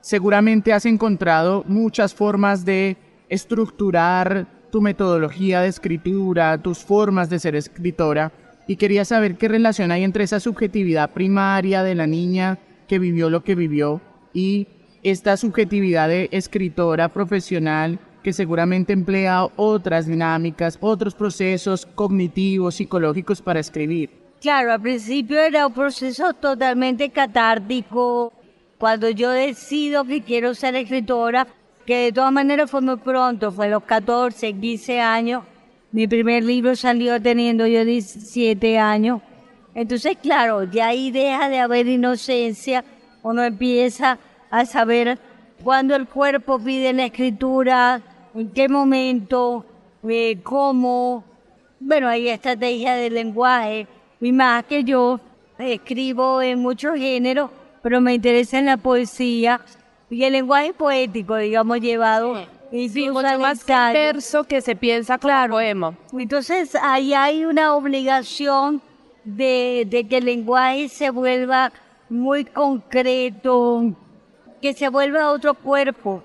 seguramente 0.00 0.72
has 0.72 0.86
encontrado 0.86 1.64
muchas 1.66 2.14
formas 2.14 2.64
de 2.64 2.96
estructurar 3.30 4.46
tu 4.70 4.82
metodología 4.82 5.62
de 5.62 5.68
escritura, 5.68 6.58
tus 6.58 6.78
formas 6.78 7.30
de 7.30 7.38
ser 7.38 7.56
escritora, 7.56 8.32
y 8.66 8.76
quería 8.76 9.04
saber 9.04 9.36
qué 9.36 9.48
relación 9.48 9.90
hay 9.90 10.04
entre 10.04 10.24
esa 10.24 10.38
subjetividad 10.38 11.10
primaria 11.10 11.82
de 11.82 11.94
la 11.94 12.06
niña 12.06 12.58
que 12.86 12.98
vivió 12.98 13.30
lo 13.30 13.42
que 13.42 13.54
vivió 13.54 14.00
y 14.32 14.68
esta 15.02 15.36
subjetividad 15.36 16.08
de 16.08 16.28
escritora 16.30 17.08
profesional 17.08 17.98
que 18.22 18.32
seguramente 18.32 18.92
emplea 18.92 19.46
otras 19.56 20.06
dinámicas, 20.06 20.76
otros 20.80 21.14
procesos 21.14 21.86
cognitivos, 21.86 22.74
psicológicos 22.74 23.40
para 23.40 23.60
escribir. 23.60 24.10
Claro, 24.40 24.72
al 24.72 24.80
principio 24.80 25.38
era 25.40 25.66
un 25.66 25.72
proceso 25.72 26.32
totalmente 26.34 27.10
catártico. 27.10 28.32
Cuando 28.78 29.10
yo 29.10 29.30
decido 29.30 30.04
que 30.04 30.22
quiero 30.22 30.54
ser 30.54 30.74
escritora, 30.74 31.46
que 31.86 31.96
de 31.96 32.12
todas 32.12 32.32
maneras 32.32 32.70
fue 32.70 32.80
muy 32.80 32.96
pronto, 32.96 33.50
fue 33.50 33.68
los 33.68 33.82
14, 33.84 34.52
15 34.52 35.00
años. 35.00 35.44
Mi 35.92 36.06
primer 36.06 36.44
libro 36.44 36.76
salió 36.76 37.20
teniendo 37.20 37.66
yo 37.66 37.84
17 37.84 38.78
años. 38.78 39.20
Entonces, 39.74 40.16
claro, 40.20 40.64
ya 40.64 40.88
ahí 40.88 41.10
deja 41.10 41.48
de 41.48 41.58
haber 41.58 41.86
inocencia, 41.86 42.84
uno 43.22 43.42
empieza 43.42 44.18
a 44.50 44.64
saber 44.66 45.18
cuándo 45.62 45.94
el 45.94 46.06
cuerpo 46.06 46.58
pide 46.58 46.92
la 46.92 47.06
escritura, 47.06 48.02
en 48.34 48.50
qué 48.50 48.68
momento, 48.68 49.64
eh, 50.08 50.38
cómo. 50.42 51.24
Bueno, 51.78 52.08
hay 52.08 52.28
estrategia 52.28 52.94
del 52.94 53.14
lenguaje. 53.14 53.86
Y 54.20 54.32
más 54.32 54.64
que 54.64 54.84
yo 54.84 55.18
escribo 55.58 56.42
en 56.42 56.58
muchos 56.58 56.96
géneros, 56.96 57.50
pero 57.82 58.00
me 58.00 58.14
interesa 58.14 58.58
en 58.58 58.66
la 58.66 58.76
poesía 58.76 59.60
y 60.10 60.24
el 60.24 60.32
lenguaje 60.32 60.72
poético, 60.72 61.36
digamos, 61.36 61.80
llevado 61.80 62.34
incluso 62.72 63.12
mucho 63.12 63.26
al 63.26 63.38
más 63.38 63.64
verso 63.66 64.44
que 64.44 64.60
se 64.60 64.76
piensa 64.76 65.18
como 65.18 65.48
poema. 65.48 65.96
Entonces 66.12 66.74
ahí 66.74 67.14
hay 67.14 67.44
una 67.44 67.74
obligación 67.74 68.82
de, 69.24 69.86
de 69.88 70.06
que 70.06 70.18
el 70.18 70.24
lenguaje 70.24 70.88
se 70.88 71.10
vuelva 71.10 71.72
muy 72.08 72.44
concreto, 72.44 73.92
que 74.60 74.72
se 74.72 74.88
vuelva 74.88 75.30
otro 75.30 75.54
cuerpo 75.54 76.22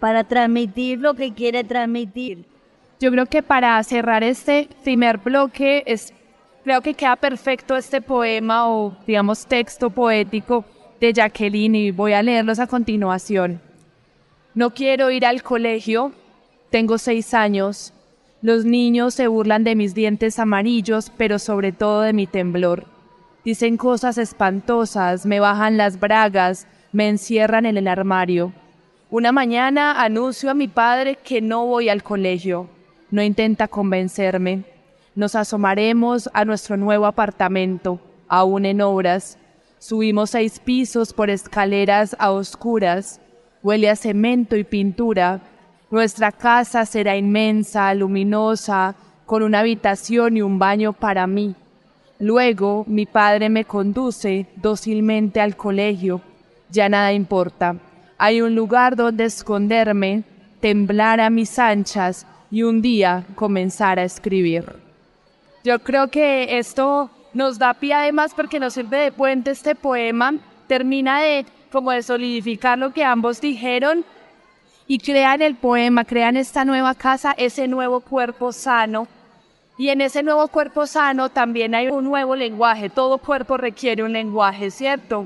para 0.00 0.24
transmitir 0.24 0.98
lo 1.00 1.14
que 1.14 1.32
quiere 1.34 1.64
transmitir. 1.64 2.46
Yo 3.00 3.10
creo 3.10 3.26
que 3.26 3.42
para 3.42 3.82
cerrar 3.82 4.24
este 4.24 4.68
primer 4.82 5.18
bloque 5.18 5.84
es 5.86 6.12
creo 6.64 6.80
que 6.80 6.94
queda 6.94 7.16
perfecto 7.16 7.76
este 7.76 8.00
poema 8.00 8.68
o 8.68 8.96
digamos 9.06 9.46
texto 9.46 9.88
poético 9.90 10.64
de 11.00 11.12
Jacqueline 11.12 11.74
y 11.74 11.90
voy 11.90 12.12
a 12.12 12.22
leerlos 12.22 12.58
a 12.58 12.66
continuación. 12.66 13.60
No 14.54 14.74
quiero 14.74 15.10
ir 15.10 15.24
al 15.24 15.42
colegio, 15.42 16.12
tengo 16.70 16.98
seis 16.98 17.34
años. 17.34 17.92
Los 18.42 18.64
niños 18.64 19.14
se 19.14 19.26
burlan 19.26 19.64
de 19.64 19.74
mis 19.74 19.94
dientes 19.94 20.38
amarillos, 20.38 21.10
pero 21.16 21.38
sobre 21.38 21.72
todo 21.72 22.02
de 22.02 22.12
mi 22.12 22.26
temblor. 22.26 22.86
Dicen 23.44 23.76
cosas 23.76 24.18
espantosas, 24.18 25.26
me 25.26 25.40
bajan 25.40 25.76
las 25.76 25.98
bragas, 25.98 26.66
me 26.92 27.08
encierran 27.08 27.66
en 27.66 27.76
el 27.76 27.88
armario. 27.88 28.52
Una 29.10 29.32
mañana 29.32 30.02
anuncio 30.02 30.50
a 30.50 30.54
mi 30.54 30.68
padre 30.68 31.16
que 31.16 31.40
no 31.40 31.64
voy 31.66 31.88
al 31.88 32.02
colegio. 32.02 32.68
No 33.10 33.22
intenta 33.22 33.66
convencerme. 33.66 34.64
Nos 35.14 35.34
asomaremos 35.34 36.28
a 36.34 36.44
nuestro 36.44 36.76
nuevo 36.76 37.06
apartamento, 37.06 38.00
aún 38.28 38.66
en 38.66 38.82
obras. 38.82 39.38
Subimos 39.78 40.30
seis 40.30 40.58
pisos 40.58 41.12
por 41.12 41.30
escaleras 41.30 42.16
a 42.18 42.32
oscuras. 42.32 43.20
Huele 43.62 43.88
a 43.88 43.96
cemento 43.96 44.56
y 44.56 44.64
pintura. 44.64 45.40
Nuestra 45.90 46.32
casa 46.32 46.84
será 46.84 47.16
inmensa, 47.16 47.94
luminosa, 47.94 48.96
con 49.24 49.42
una 49.42 49.60
habitación 49.60 50.36
y 50.36 50.42
un 50.42 50.58
baño 50.58 50.92
para 50.92 51.26
mí. 51.26 51.54
Luego 52.18 52.84
mi 52.88 53.06
padre 53.06 53.48
me 53.48 53.64
conduce 53.64 54.46
dócilmente 54.56 55.40
al 55.40 55.56
colegio. 55.56 56.20
Ya 56.70 56.88
nada 56.88 57.12
importa. 57.12 57.76
Hay 58.18 58.40
un 58.40 58.56
lugar 58.56 58.96
donde 58.96 59.24
esconderme, 59.24 60.24
temblar 60.60 61.20
a 61.20 61.30
mis 61.30 61.58
anchas 61.58 62.26
y 62.50 62.64
un 62.64 62.82
día 62.82 63.24
comenzar 63.36 64.00
a 64.00 64.04
escribir. 64.04 64.64
Yo 65.62 65.78
creo 65.78 66.08
que 66.08 66.58
esto 66.58 67.10
nos 67.38 67.56
da 67.56 67.72
pie 67.72 67.94
además 67.94 68.32
porque 68.34 68.58
nos 68.58 68.74
sirve 68.74 68.98
de 68.98 69.12
puente 69.12 69.52
este 69.52 69.76
poema. 69.76 70.34
Termina 70.66 71.20
de 71.20 71.46
como 71.70 71.92
de 71.92 72.02
solidificar 72.02 72.76
lo 72.76 72.92
que 72.92 73.04
ambos 73.04 73.40
dijeron 73.40 74.04
y 74.88 74.98
crean 74.98 75.40
el 75.40 75.54
poema, 75.54 76.04
crean 76.04 76.36
esta 76.36 76.64
nueva 76.64 76.96
casa, 76.96 77.36
ese 77.38 77.68
nuevo 77.68 78.00
cuerpo 78.00 78.50
sano. 78.50 79.06
Y 79.78 79.90
en 79.90 80.00
ese 80.00 80.24
nuevo 80.24 80.48
cuerpo 80.48 80.84
sano 80.84 81.28
también 81.28 81.76
hay 81.76 81.86
un 81.86 82.02
nuevo 82.02 82.34
lenguaje. 82.34 82.90
Todo 82.90 83.18
cuerpo 83.18 83.56
requiere 83.56 84.02
un 84.02 84.12
lenguaje, 84.12 84.72
¿cierto? 84.72 85.24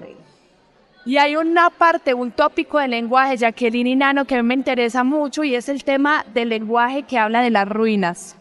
Y 1.07 1.16
hay 1.16 1.37
una 1.37 1.71
parte, 1.71 2.12
un 2.12 2.31
tópico 2.31 2.78
del 2.78 2.90
lenguaje, 2.90 3.38
Jacqueline 3.38 3.87
y 3.87 3.97
Nano, 3.97 4.26
que 4.26 4.35
a 4.35 4.42
mí 4.42 4.47
me 4.47 4.54
interesa 4.54 5.02
mucho 5.02 5.45
y 5.45 5.54
es 5.54 5.71
el 5.71 5.83
tema 5.83 6.26
del 6.35 6.50
lenguaje 6.50 7.04
que 7.04 7.19
habla 7.19 7.40
de 7.40 7.49
las 7.49 7.66
ruinas. 7.66 8.37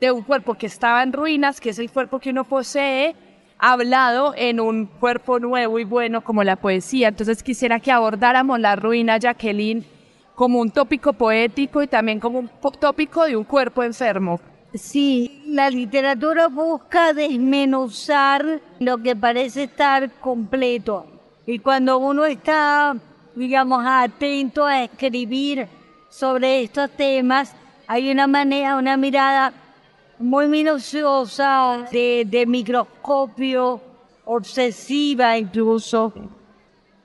De 0.00 0.12
un 0.12 0.22
cuerpo 0.22 0.54
que 0.54 0.66
estaba 0.66 1.02
en 1.02 1.12
ruinas, 1.12 1.60
que 1.60 1.70
es 1.70 1.78
el 1.78 1.90
cuerpo 1.90 2.20
que 2.20 2.30
uno 2.30 2.44
posee, 2.44 3.16
hablado 3.58 4.32
en 4.36 4.60
un 4.60 4.86
cuerpo 4.86 5.40
nuevo 5.40 5.78
y 5.78 5.84
bueno 5.84 6.22
como 6.22 6.44
la 6.44 6.56
poesía. 6.56 7.08
Entonces 7.08 7.42
quisiera 7.42 7.80
que 7.80 7.90
abordáramos 7.90 8.60
la 8.60 8.76
ruina, 8.76 9.18
Jacqueline, 9.18 9.84
como 10.34 10.60
un 10.60 10.70
tópico 10.70 11.12
poético 11.12 11.82
y 11.82 11.88
también 11.88 12.20
como 12.20 12.38
un 12.38 12.50
tópico 12.78 13.24
de 13.24 13.36
un 13.36 13.44
cuerpo 13.44 13.82
enfermo. 13.82 14.40
Sí, 14.74 15.42
la 15.46 15.70
literatura 15.70 16.48
busca 16.48 17.12
desmenuzar 17.12 18.60
lo 18.78 18.98
que 18.98 19.16
parece 19.16 19.64
estar 19.64 20.10
completo. 20.20 21.06
Y 21.46 21.58
cuando 21.58 21.98
uno 21.98 22.26
está, 22.26 22.94
digamos, 23.34 23.82
atento 23.84 24.66
a 24.66 24.84
escribir 24.84 25.66
sobre 26.10 26.62
estos 26.62 26.90
temas, 26.90 27.56
hay 27.86 28.10
una 28.10 28.26
manera, 28.26 28.76
una 28.76 28.98
mirada 28.98 29.52
muy 30.18 30.48
minuciosa, 30.48 31.86
de, 31.92 32.24
de 32.26 32.46
microscopio, 32.46 33.80
obsesiva 34.24 35.38
incluso. 35.38 36.12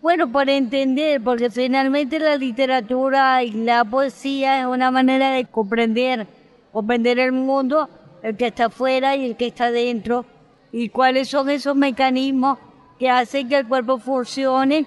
Bueno, 0.02 0.30
por 0.32 0.50
entender, 0.50 1.24
porque 1.24 1.50
finalmente 1.50 2.20
la 2.20 2.36
literatura 2.36 3.44
y 3.44 3.52
la 3.52 3.86
poesía 3.86 4.60
es 4.60 4.66
una 4.66 4.92
manera 4.92 5.32
de 5.32 5.46
comprender, 5.46 6.28
comprender 6.72 7.20
el 7.20 7.32
mundo, 7.32 7.88
el 8.22 8.36
que 8.36 8.48
está 8.48 8.66
afuera 8.66 9.16
y 9.16 9.26
el 9.26 9.38
que 9.38 9.48
está 9.48 9.72
dentro, 9.72 10.26
y 10.72 10.90
cuáles 10.90 11.30
son 11.30 11.50
esos 11.50 11.76
mecanismos 11.76 12.58
que 13.00 13.10
hacen 13.10 13.48
que 13.48 13.60
el 13.60 13.68
cuerpo 13.68 14.00
funcione 14.00 14.86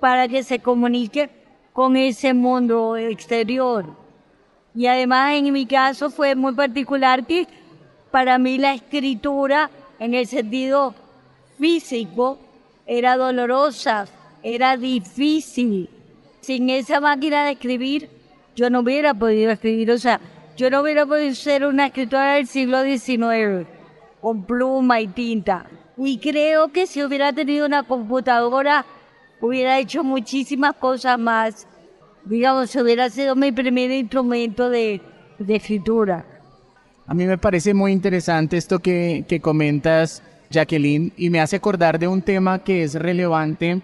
para 0.00 0.26
que 0.26 0.42
se 0.42 0.58
comunique 0.58 1.30
con 1.72 1.96
ese 1.96 2.32
mundo 2.32 2.96
exterior. 2.96 3.84
Y 4.74 4.86
además 4.86 5.34
en 5.34 5.52
mi 5.52 5.66
caso 5.66 6.10
fue 6.10 6.34
muy 6.34 6.54
particular 6.54 7.24
que 7.24 7.46
para 8.10 8.38
mí 8.38 8.58
la 8.58 8.74
escritura 8.74 9.70
en 9.98 10.14
el 10.14 10.26
sentido 10.26 10.94
físico 11.58 12.38
era 12.86 13.16
dolorosa, 13.16 14.06
era 14.42 14.76
difícil. 14.76 15.90
Sin 16.40 16.70
esa 16.70 17.00
máquina 17.00 17.44
de 17.44 17.52
escribir, 17.52 18.08
yo 18.54 18.70
no 18.70 18.80
hubiera 18.80 19.14
podido 19.14 19.50
escribir. 19.50 19.90
O 19.90 19.98
sea, 19.98 20.20
yo 20.56 20.70
no 20.70 20.80
hubiera 20.80 21.04
podido 21.04 21.34
ser 21.34 21.66
una 21.66 21.86
escritora 21.86 22.34
del 22.34 22.46
siglo 22.46 22.82
XIX 22.82 23.66
con 24.20 24.44
pluma 24.44 25.00
y 25.00 25.08
tinta. 25.08 25.66
Y 25.96 26.18
creo 26.18 26.68
que 26.68 26.86
si 26.86 27.02
hubiera 27.02 27.32
tenido 27.32 27.66
una 27.66 27.82
computadora, 27.82 28.84
hubiera 29.40 29.78
hecho 29.78 30.04
muchísimas 30.04 30.74
cosas 30.76 31.18
más. 31.18 31.66
Digamos, 32.24 32.74
hubiera 32.76 33.10
sido 33.10 33.34
mi 33.34 33.52
primer 33.52 33.90
instrumento 33.90 34.68
de, 34.68 35.00
de 35.38 35.56
escritura. 35.56 36.35
A 37.08 37.14
mí 37.14 37.24
me 37.24 37.38
parece 37.38 37.72
muy 37.72 37.92
interesante 37.92 38.56
esto 38.56 38.80
que, 38.80 39.24
que 39.28 39.40
comentas, 39.40 40.22
Jacqueline, 40.50 41.12
y 41.16 41.30
me 41.30 41.40
hace 41.40 41.56
acordar 41.56 42.00
de 42.00 42.08
un 42.08 42.20
tema 42.20 42.64
que 42.64 42.82
es 42.82 42.94
relevante 42.94 43.80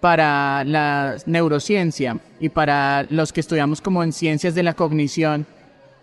para 0.00 0.62
la 0.64 1.16
neurociencia 1.24 2.18
y 2.38 2.50
para 2.50 3.06
los 3.08 3.32
que 3.32 3.40
estudiamos 3.40 3.80
como 3.80 4.02
en 4.02 4.12
ciencias 4.12 4.54
de 4.54 4.62
la 4.62 4.74
cognición. 4.74 5.46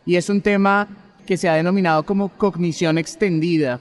Y 0.04 0.16
es 0.16 0.30
un 0.30 0.42
tema 0.42 0.88
que 1.28 1.38
se 1.38 1.48
ha 1.48 1.54
denominado 1.54 2.04
como 2.04 2.30
cognición 2.30 2.98
extendida. 2.98 3.80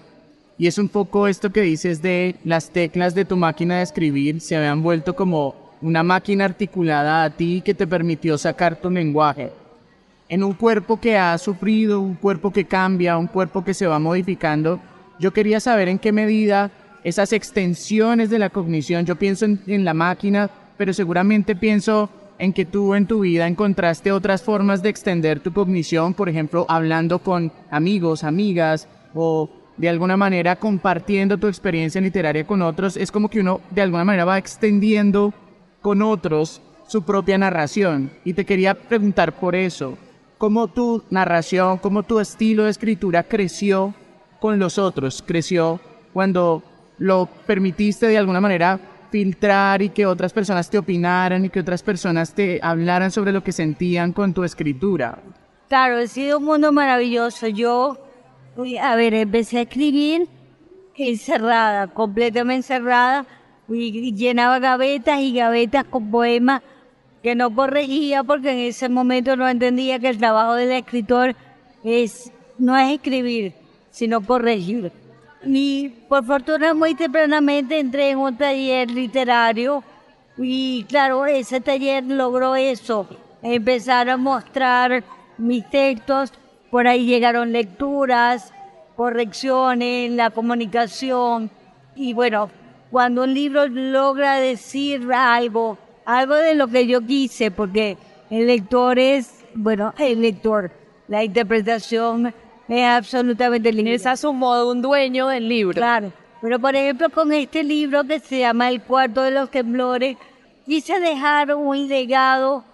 Y 0.58 0.66
es 0.66 0.76
un 0.76 0.88
poco 0.88 1.28
esto 1.28 1.50
que 1.50 1.62
dices 1.62 2.02
de 2.02 2.36
las 2.44 2.70
teclas 2.70 3.14
de 3.14 3.24
tu 3.24 3.36
máquina 3.36 3.78
de 3.78 3.84
escribir 3.84 4.40
se 4.40 4.56
habían 4.56 4.82
vuelto 4.82 5.16
como 5.16 5.54
una 5.80 6.02
máquina 6.02 6.44
articulada 6.44 7.24
a 7.24 7.30
ti 7.30 7.62
que 7.64 7.74
te 7.74 7.86
permitió 7.86 8.36
sacar 8.36 8.76
tu 8.76 8.90
lenguaje. 8.90 9.50
En 10.28 10.42
un 10.42 10.54
cuerpo 10.54 11.00
que 11.00 11.16
ha 11.16 11.38
sufrido, 11.38 12.00
un 12.00 12.14
cuerpo 12.14 12.52
que 12.52 12.64
cambia, 12.64 13.16
un 13.16 13.28
cuerpo 13.28 13.64
que 13.64 13.74
se 13.74 13.86
va 13.86 13.98
modificando, 13.98 14.80
yo 15.20 15.32
quería 15.32 15.60
saber 15.60 15.88
en 15.88 15.98
qué 15.98 16.10
medida 16.10 16.70
esas 17.04 17.32
extensiones 17.32 18.30
de 18.30 18.40
la 18.40 18.50
cognición, 18.50 19.06
yo 19.06 19.14
pienso 19.14 19.44
en, 19.44 19.84
la 19.84 19.94
máquina, 19.94 20.50
pero 20.76 20.92
seguramente 20.92 21.54
pienso 21.54 22.10
en 22.38 22.52
que 22.52 22.64
tú 22.64 22.94
en 22.94 23.06
tu 23.06 23.20
vida 23.20 23.46
encontraste 23.46 24.10
otras 24.10 24.42
formas 24.42 24.82
de 24.82 24.88
extender 24.88 25.38
tu 25.38 25.52
cognición, 25.52 26.14
por 26.14 26.28
ejemplo, 26.28 26.66
hablando 26.68 27.20
con 27.20 27.52
amigos, 27.70 28.24
amigas, 28.24 28.88
o 29.14 29.48
de 29.76 29.88
alguna 29.88 30.16
manera 30.16 30.56
compartiendo 30.56 31.38
tu 31.38 31.46
experiencia 31.46 32.00
literaria 32.00 32.44
con 32.44 32.60
otros. 32.62 32.96
Es 32.96 33.12
como 33.12 33.28
que 33.28 33.40
uno 33.40 33.60
de 33.70 33.82
alguna 33.82 34.04
manera 34.04 34.24
va 34.24 34.38
extendiendo 34.38 35.32
con 35.80 36.02
otros 36.02 36.60
su 36.88 37.02
propia 37.02 37.38
narración. 37.38 38.10
Y 38.24 38.34
te 38.34 38.44
quería 38.44 38.74
preguntar 38.74 39.38
por 39.38 39.54
eso, 39.54 39.96
¿cómo 40.38 40.68
tu 40.68 41.02
narración, 41.10 41.78
cómo 41.78 42.02
tu 42.02 42.20
estilo 42.20 42.64
de 42.64 42.70
escritura 42.70 43.22
creció 43.22 43.94
con 44.40 44.58
los 44.58 44.78
otros? 44.78 45.22
¿Creció 45.26 45.80
cuando 46.12 46.62
lo 46.98 47.28
permitiste 47.46 48.06
de 48.06 48.18
alguna 48.18 48.40
manera 48.40 48.80
filtrar 49.10 49.82
y 49.82 49.90
que 49.90 50.06
otras 50.06 50.32
personas 50.32 50.68
te 50.68 50.78
opinaran 50.78 51.44
y 51.44 51.48
que 51.48 51.60
otras 51.60 51.82
personas 51.82 52.34
te 52.34 52.60
hablaran 52.62 53.10
sobre 53.10 53.32
lo 53.32 53.42
que 53.42 53.52
sentían 53.52 54.12
con 54.12 54.34
tu 54.34 54.44
escritura. 54.44 55.18
Claro, 55.68 55.98
ha 55.98 56.06
sido 56.06 56.38
un 56.38 56.44
mundo 56.44 56.72
maravilloso. 56.72 57.46
Yo, 57.48 57.98
a 58.80 58.96
ver, 58.96 59.14
empecé 59.14 59.58
a 59.58 59.62
escribir 59.62 60.28
encerrada, 60.96 61.88
completamente 61.88 62.56
encerrada, 62.56 63.26
y 63.68 64.14
llenaba 64.14 64.58
gavetas 64.58 65.20
y 65.20 65.32
gavetas 65.34 65.84
con 65.84 66.10
poemas 66.10 66.62
que 67.26 67.34
no 67.34 67.52
corregía 67.52 68.22
porque 68.22 68.52
en 68.52 68.58
ese 68.58 68.88
momento 68.88 69.34
no 69.34 69.48
entendía 69.48 69.98
que 69.98 70.10
el 70.10 70.18
trabajo 70.18 70.54
del 70.54 70.70
escritor 70.70 71.34
es 71.82 72.30
no 72.56 72.76
es 72.76 72.94
escribir, 72.94 73.52
sino 73.90 74.20
corregir. 74.20 74.92
Y 75.44 75.88
por 76.08 76.24
fortuna 76.24 76.72
muy 76.72 76.94
tempranamente 76.94 77.80
entré 77.80 78.10
en 78.10 78.18
un 78.18 78.38
taller 78.38 78.92
literario 78.92 79.82
y 80.38 80.84
claro, 80.84 81.26
ese 81.26 81.60
taller 81.60 82.04
logró 82.04 82.54
eso, 82.54 83.08
empezar 83.42 84.08
a 84.08 84.16
mostrar 84.16 85.02
mis 85.36 85.68
textos, 85.68 86.32
por 86.70 86.86
ahí 86.86 87.06
llegaron 87.06 87.50
lecturas, 87.50 88.52
correcciones, 88.94 90.12
la 90.12 90.30
comunicación 90.30 91.50
y 91.96 92.12
bueno, 92.12 92.50
cuando 92.92 93.24
un 93.24 93.34
libro 93.34 93.66
logra 93.66 94.36
decir 94.36 95.12
algo, 95.12 95.76
algo 96.06 96.36
de 96.36 96.54
lo 96.54 96.68
que 96.68 96.86
yo 96.86 97.04
quise, 97.04 97.50
porque 97.50 97.98
el 98.30 98.46
lector 98.46 98.98
es, 98.98 99.44
bueno, 99.54 99.92
el 99.98 100.22
lector, 100.22 100.70
la 101.08 101.22
interpretación 101.22 102.32
es 102.68 102.84
absolutamente 102.84 103.72
libre. 103.72 103.94
Es 103.94 104.06
a 104.06 104.16
su 104.16 104.32
modo 104.32 104.70
un 104.70 104.80
dueño 104.80 105.28
del 105.28 105.48
libro. 105.48 105.74
Claro. 105.74 106.12
Pero 106.40 106.58
por 106.60 106.76
ejemplo, 106.76 107.10
con 107.10 107.32
este 107.32 107.64
libro 107.64 108.04
que 108.04 108.20
se 108.20 108.38
llama 108.38 108.68
El 108.68 108.82
cuarto 108.82 109.22
de 109.22 109.32
los 109.32 109.50
temblores, 109.50 110.16
quise 110.64 111.00
dejar 111.00 111.54
un 111.54 111.88
legado 111.88 112.64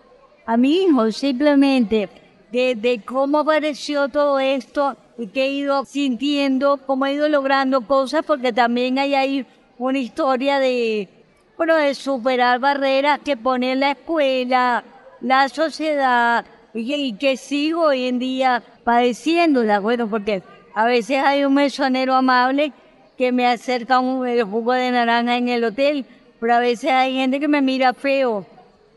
a 0.45 0.57
mi 0.57 0.83
hijo, 0.83 1.11
simplemente, 1.11 2.09
de, 2.51 2.75
de 2.75 3.01
cómo 3.03 3.39
apareció 3.39 4.09
todo 4.09 4.39
esto 4.41 4.97
y 5.17 5.29
que 5.29 5.45
he 5.45 5.53
ido 5.53 5.85
sintiendo, 5.85 6.81
cómo 6.85 7.07
he 7.07 7.15
ido 7.15 7.29
logrando 7.29 7.87
cosas, 7.87 8.25
porque 8.27 8.53
también 8.53 8.99
hay 8.99 9.15
ahí 9.15 9.47
una 9.79 9.99
historia 9.99 10.59
de, 10.59 11.09
bueno, 11.57 11.77
de 11.77 11.95
superar 11.95 12.59
barreras 12.59 13.21
que 13.25 13.37
pone 13.37 13.75
la 13.77 13.93
escuela, 13.93 14.85
la 15.21 15.49
sociedad, 15.49 16.45
y, 16.75 17.13
que 17.15 17.37
sigo 17.37 17.87
hoy 17.87 18.07
en 18.07 18.19
día 18.19 18.63
padeciéndola, 18.85 19.81
bueno, 19.81 20.09
porque 20.09 20.43
a 20.75 20.87
veces 20.87 21.23
hay 21.23 21.45
un 21.45 21.55
mesonero 21.55 22.15
amable 22.15 22.73
que 23.19 23.31
me 23.31 23.47
acerca 23.47 24.01
un 24.01 24.27
el 24.27 24.45
jugo 24.45 24.73
de 24.73 24.91
naranja 24.91 25.37
en 25.37 25.49
el 25.49 25.65
hotel, 25.65 26.07
pero 26.41 26.55
a 26.55 26.59
veces 26.59 26.91
hay 26.91 27.15
gente 27.15 27.39
que 27.39 27.49
me 27.49 27.63
mira 27.63 27.93
feo 27.93 28.47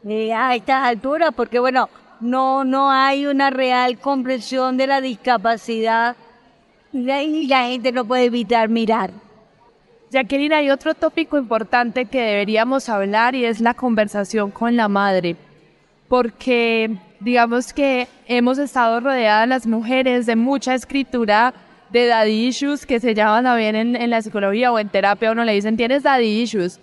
eh, 0.07 0.33
a 0.33 0.55
estas 0.55 0.85
alturas, 0.85 1.31
porque 1.35 1.59
bueno, 1.59 1.89
no, 2.21 2.63
no 2.63 2.89
hay 2.89 3.25
una 3.25 3.49
real 3.49 3.99
comprensión 3.99 4.77
de 4.77 4.87
la 4.87 5.01
discapacidad 5.01 6.15
y 6.93 7.47
la 7.47 7.67
gente 7.67 7.91
no 7.91 8.05
puede 8.05 8.25
evitar 8.25 8.69
mirar. 8.69 9.11
Jacqueline, 10.15 10.53
hay 10.53 10.69
otro 10.69 10.93
tópico 10.93 11.37
importante 11.37 12.05
que 12.05 12.21
deberíamos 12.21 12.87
hablar 12.87 13.35
y 13.35 13.43
es 13.43 13.59
la 13.59 13.73
conversación 13.73 14.49
con 14.49 14.77
la 14.77 14.87
madre, 14.87 15.35
porque 16.07 16.95
digamos 17.19 17.73
que 17.73 18.07
hemos 18.25 18.57
estado 18.57 19.01
rodeadas 19.01 19.45
las 19.45 19.67
mujeres 19.67 20.25
de 20.25 20.37
mucha 20.37 20.73
escritura 20.73 21.53
de 21.89 22.07
daddy 22.07 22.47
issues 22.47 22.85
que 22.85 23.01
se 23.01 23.13
llaman 23.13 23.43
también 23.43 23.75
en, 23.75 23.97
en 23.97 24.09
la 24.09 24.21
psicología 24.21 24.71
o 24.71 24.79
en 24.79 24.87
terapia, 24.87 25.33
uno 25.33 25.43
le 25.43 25.51
dicen 25.51 25.75
tienes 25.75 26.03
daddy 26.03 26.43
issues, 26.43 26.79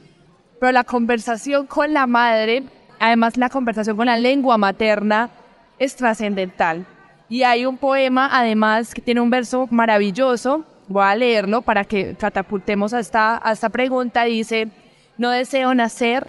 pero 0.60 0.70
la 0.70 0.84
conversación 0.84 1.66
con 1.66 1.94
la 1.94 2.06
madre, 2.06 2.64
además 3.00 3.38
la 3.38 3.48
conversación 3.48 3.96
con 3.96 4.04
la 4.04 4.18
lengua 4.18 4.58
materna 4.58 5.30
es 5.78 5.96
trascendental. 5.96 6.84
Y 7.30 7.44
hay 7.44 7.64
un 7.64 7.78
poema, 7.78 8.28
además, 8.30 8.92
que 8.92 9.00
tiene 9.00 9.22
un 9.22 9.30
verso 9.30 9.66
maravilloso, 9.70 10.66
voy 10.92 11.04
a 11.04 11.16
leerlo 11.16 11.62
para 11.62 11.84
que 11.84 12.14
catapultemos 12.14 12.92
a 12.94 13.00
esta, 13.00 13.40
a 13.42 13.52
esta 13.52 13.68
pregunta, 13.70 14.24
dice, 14.24 14.68
no 15.18 15.30
deseo 15.30 15.74
nacer, 15.74 16.26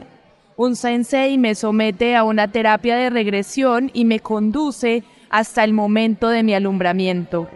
un 0.56 0.76
sensei 0.76 1.38
me 1.38 1.56
somete 1.56 2.16
a 2.16 2.24
una 2.24 2.48
terapia 2.48 2.96
de 2.96 3.10
regresión 3.10 3.90
y 3.94 4.06
me 4.06 4.20
conduce 4.20 5.04
hasta 5.30 5.64
el 5.64 5.74
momento 5.74 6.30
de 6.30 6.44
mi 6.44 6.54
alumbramiento. 6.54 7.48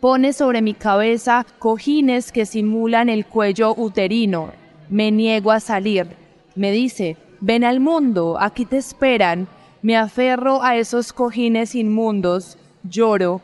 Pone 0.00 0.32
sobre 0.32 0.60
mi 0.60 0.74
cabeza 0.74 1.46
cojines 1.58 2.32
que 2.32 2.46
simulan 2.46 3.08
el 3.08 3.26
cuello 3.26 3.74
uterino. 3.76 4.50
Me 4.88 5.12
niego 5.12 5.52
a 5.52 5.60
salir. 5.60 6.08
Me 6.56 6.72
dice, 6.72 7.16
ven 7.40 7.64
al 7.64 7.78
mundo, 7.78 8.38
aquí 8.40 8.64
te 8.64 8.78
esperan. 8.78 9.46
Me 9.82 9.96
aferro 9.96 10.62
a 10.62 10.76
esos 10.76 11.12
cojines 11.12 11.74
inmundos, 11.74 12.58
lloro. 12.82 13.40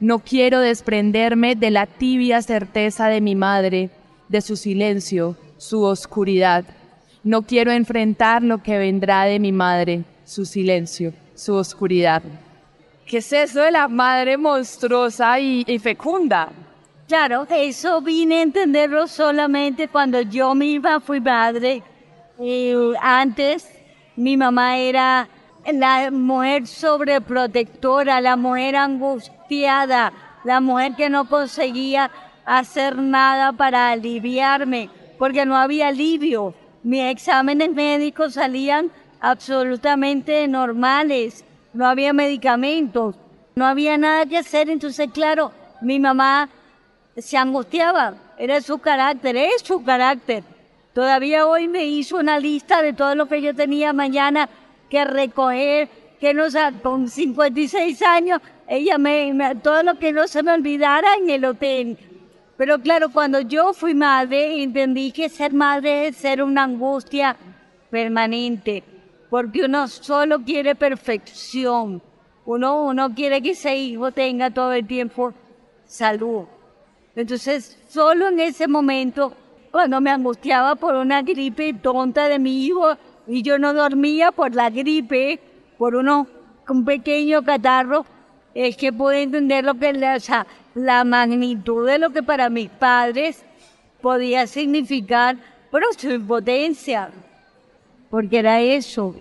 No 0.00 0.20
quiero 0.20 0.60
desprenderme 0.60 1.56
de 1.56 1.72
la 1.72 1.86
tibia 1.86 2.40
certeza 2.40 3.08
de 3.08 3.20
mi 3.20 3.34
madre, 3.34 3.90
de 4.28 4.40
su 4.40 4.56
silencio, 4.56 5.36
su 5.56 5.82
oscuridad. 5.82 6.64
No 7.24 7.42
quiero 7.42 7.72
enfrentar 7.72 8.42
lo 8.44 8.62
que 8.62 8.78
vendrá 8.78 9.24
de 9.24 9.40
mi 9.40 9.50
madre, 9.50 10.04
su 10.24 10.44
silencio, 10.44 11.12
su 11.34 11.54
oscuridad. 11.54 12.22
¿Qué 13.06 13.18
es 13.18 13.32
eso 13.32 13.60
de 13.60 13.72
la 13.72 13.88
madre 13.88 14.36
monstruosa 14.36 15.40
y, 15.40 15.64
y 15.66 15.78
fecunda? 15.80 16.48
Claro, 17.08 17.46
eso 17.50 18.00
vine 18.00 18.36
a 18.36 18.42
entenderlo 18.42 19.08
solamente 19.08 19.88
cuando 19.88 20.20
yo 20.20 20.54
misma 20.54 21.00
fui 21.00 21.20
madre. 21.20 21.82
Y 22.38 22.72
antes 23.00 23.68
mi 24.14 24.36
mamá 24.36 24.78
era 24.78 25.28
la 25.74 26.10
mujer 26.10 26.66
sobreprotectora, 26.66 28.20
la 28.20 28.36
mujer 28.36 28.76
angustiada, 28.76 30.12
la 30.44 30.60
mujer 30.60 30.94
que 30.96 31.10
no 31.10 31.28
conseguía 31.28 32.10
hacer 32.44 32.96
nada 32.96 33.52
para 33.52 33.90
aliviarme, 33.90 34.88
porque 35.18 35.44
no 35.44 35.56
había 35.56 35.88
alivio. 35.88 36.54
Mis 36.82 37.02
exámenes 37.02 37.72
médicos 37.72 38.34
salían 38.34 38.90
absolutamente 39.20 40.46
normales, 40.48 41.44
no 41.74 41.86
había 41.86 42.12
medicamentos, 42.12 43.16
no 43.54 43.66
había 43.66 43.98
nada 43.98 44.24
que 44.26 44.38
hacer, 44.38 44.70
entonces 44.70 45.10
claro, 45.12 45.52
mi 45.82 45.98
mamá 45.98 46.48
se 47.16 47.36
angustiaba, 47.36 48.14
era 48.38 48.60
su 48.60 48.78
carácter, 48.78 49.36
es 49.36 49.62
su 49.62 49.82
carácter. 49.82 50.44
Todavía 50.94 51.46
hoy 51.46 51.68
me 51.68 51.84
hizo 51.84 52.16
una 52.16 52.38
lista 52.38 52.82
de 52.82 52.92
todo 52.92 53.14
lo 53.14 53.26
que 53.26 53.42
yo 53.42 53.54
tenía 53.54 53.92
mañana 53.92 54.48
que 54.88 55.04
recoger, 55.04 55.88
que 56.20 56.34
no 56.34 56.44
con 56.82 57.08
56 57.08 58.02
años, 58.02 58.40
ella 58.66 58.98
me, 58.98 59.54
todo 59.62 59.82
lo 59.82 59.98
que 59.98 60.12
no 60.12 60.26
se 60.26 60.42
me 60.42 60.52
olvidara 60.52 61.14
en 61.14 61.30
el 61.30 61.44
hotel. 61.44 61.96
Pero 62.56 62.80
claro, 62.80 63.10
cuando 63.10 63.40
yo 63.40 63.72
fui 63.72 63.94
madre, 63.94 64.62
entendí 64.62 65.12
que 65.12 65.28
ser 65.28 65.52
madre 65.52 66.08
es 66.08 66.16
ser 66.16 66.42
una 66.42 66.64
angustia 66.64 67.36
permanente, 67.90 68.82
porque 69.30 69.64
uno 69.64 69.86
solo 69.86 70.40
quiere 70.40 70.74
perfección. 70.74 72.02
Uno, 72.44 72.84
uno 72.86 73.14
quiere 73.14 73.40
que 73.42 73.50
ese 73.50 73.76
hijo 73.76 74.10
tenga 74.10 74.50
todo 74.50 74.72
el 74.72 74.86
tiempo 74.86 75.32
salud. 75.84 76.46
Entonces, 77.14 77.78
solo 77.88 78.28
en 78.28 78.40
ese 78.40 78.66
momento, 78.66 79.32
cuando 79.70 80.00
me 80.00 80.10
angustiaba 80.10 80.74
por 80.74 80.94
una 80.94 81.22
gripe 81.22 81.74
tonta 81.74 82.28
de 82.28 82.38
mi 82.38 82.64
hijo 82.66 82.96
y 83.28 83.42
yo 83.42 83.58
no 83.58 83.74
dormía 83.74 84.32
por 84.32 84.54
la 84.54 84.70
gripe, 84.70 85.38
por 85.76 85.94
uno, 85.94 86.26
un 86.68 86.84
pequeño 86.84 87.44
catarro, 87.44 88.06
es 88.54 88.76
que 88.76 88.92
pude 88.92 89.22
entender 89.22 89.64
lo 89.64 89.74
que 89.74 89.92
la, 89.92 90.18
la 90.74 91.04
magnitud 91.04 91.86
de 91.86 91.98
lo 91.98 92.10
que 92.10 92.22
para 92.22 92.48
mis 92.48 92.70
padres 92.70 93.44
podía 94.00 94.46
significar, 94.46 95.36
pero 95.70 95.86
su 95.96 96.10
impotencia, 96.10 97.10
porque 98.10 98.38
era 98.38 98.60
eso. 98.60 99.14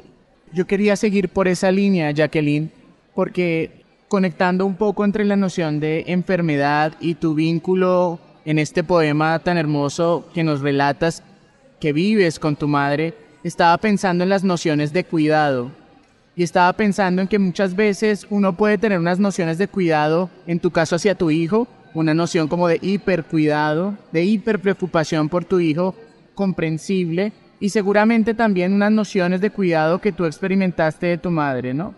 Yo 0.54 0.66
quería 0.66 0.96
seguir 0.96 1.30
por 1.30 1.48
esa 1.48 1.72
línea, 1.72 2.12
Jacqueline, 2.12 2.72
porque 3.14 3.84
conectando 4.08 4.66
un 4.66 4.76
poco 4.76 5.04
entre 5.04 5.26
la 5.26 5.36
noción 5.36 5.82
de 5.82 6.06
enfermedad 6.08 6.94
y 7.02 7.16
tu 7.16 7.34
vínculo 7.34 8.20
en 8.46 8.60
este 8.60 8.84
poema 8.84 9.40
tan 9.40 9.58
hermoso 9.58 10.30
que 10.34 10.46
nos 10.46 10.62
relatas 10.62 11.22
que 11.82 11.92
vives 11.92 12.40
con 12.40 12.56
tu 12.56 12.68
madre, 12.68 13.14
estaba 13.48 13.78
pensando 13.78 14.24
en 14.24 14.30
las 14.30 14.44
nociones 14.44 14.94
de 14.94 15.04
cuidado. 15.04 15.72
Y 16.36 16.44
estaba 16.44 16.72
pensando 16.74 17.22
en 17.22 17.28
que 17.28 17.40
muchas 17.40 17.76
veces 17.76 18.28
uno 18.30 18.56
puede 18.56 18.78
tener 18.78 19.00
unas 19.00 19.20
nociones 19.20 19.58
de 19.58 19.68
cuidado, 19.68 20.30
en 20.46 20.60
tu 20.60 20.70
caso 20.70 20.96
hacia 20.96 21.16
tu 21.16 21.32
hijo, 21.32 21.68
una 21.94 22.14
noción 22.14 22.48
como 22.48 22.68
de 22.68 22.78
hipercuidado, 22.82 23.98
de 24.12 24.24
hiperpreocupación 24.24 25.30
por 25.30 25.46
tu 25.46 25.60
hijo, 25.60 25.96
comprensible, 26.36 27.34
y 27.60 27.70
seguramente 27.70 28.36
también 28.36 28.74
unas 28.74 28.92
nociones 28.92 29.42
de 29.42 29.50
cuidado 29.50 30.00
que 30.00 30.12
tú 30.12 30.26
experimentaste 30.26 31.08
de 31.08 31.18
tu 31.18 31.32
madre, 31.32 31.74
¿no? 31.74 31.96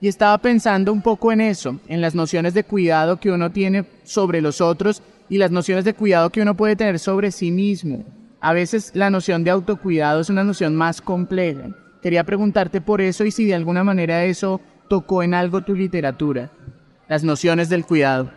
Y 0.00 0.08
estaba 0.08 0.38
pensando 0.38 0.92
un 0.92 1.02
poco 1.02 1.30
en 1.30 1.42
eso, 1.42 1.78
en 1.86 2.00
las 2.00 2.14
nociones 2.14 2.54
de 2.54 2.64
cuidado 2.64 3.20
que 3.20 3.30
uno 3.30 3.52
tiene 3.52 3.84
sobre 4.04 4.40
los 4.40 4.60
otros 4.60 5.02
y 5.28 5.38
las 5.38 5.50
nociones 5.50 5.84
de 5.84 5.94
cuidado 5.94 6.30
que 6.30 6.40
uno 6.40 6.56
puede 6.56 6.76
tener 6.76 6.98
sobre 6.98 7.30
sí 7.30 7.50
mismo. 7.50 8.04
A 8.44 8.52
veces 8.52 8.90
la 8.96 9.08
noción 9.08 9.44
de 9.44 9.52
autocuidado 9.52 10.20
es 10.20 10.28
una 10.28 10.42
noción 10.42 10.74
más 10.74 11.00
compleja. 11.00 11.68
Quería 12.02 12.24
preguntarte 12.24 12.80
por 12.80 13.00
eso 13.00 13.24
y 13.24 13.30
si 13.30 13.46
de 13.46 13.54
alguna 13.54 13.84
manera 13.84 14.24
eso 14.24 14.60
tocó 14.88 15.22
en 15.22 15.32
algo 15.32 15.60
tu 15.60 15.76
literatura, 15.76 16.50
las 17.08 17.22
nociones 17.22 17.68
del 17.68 17.86
cuidado. 17.86 18.32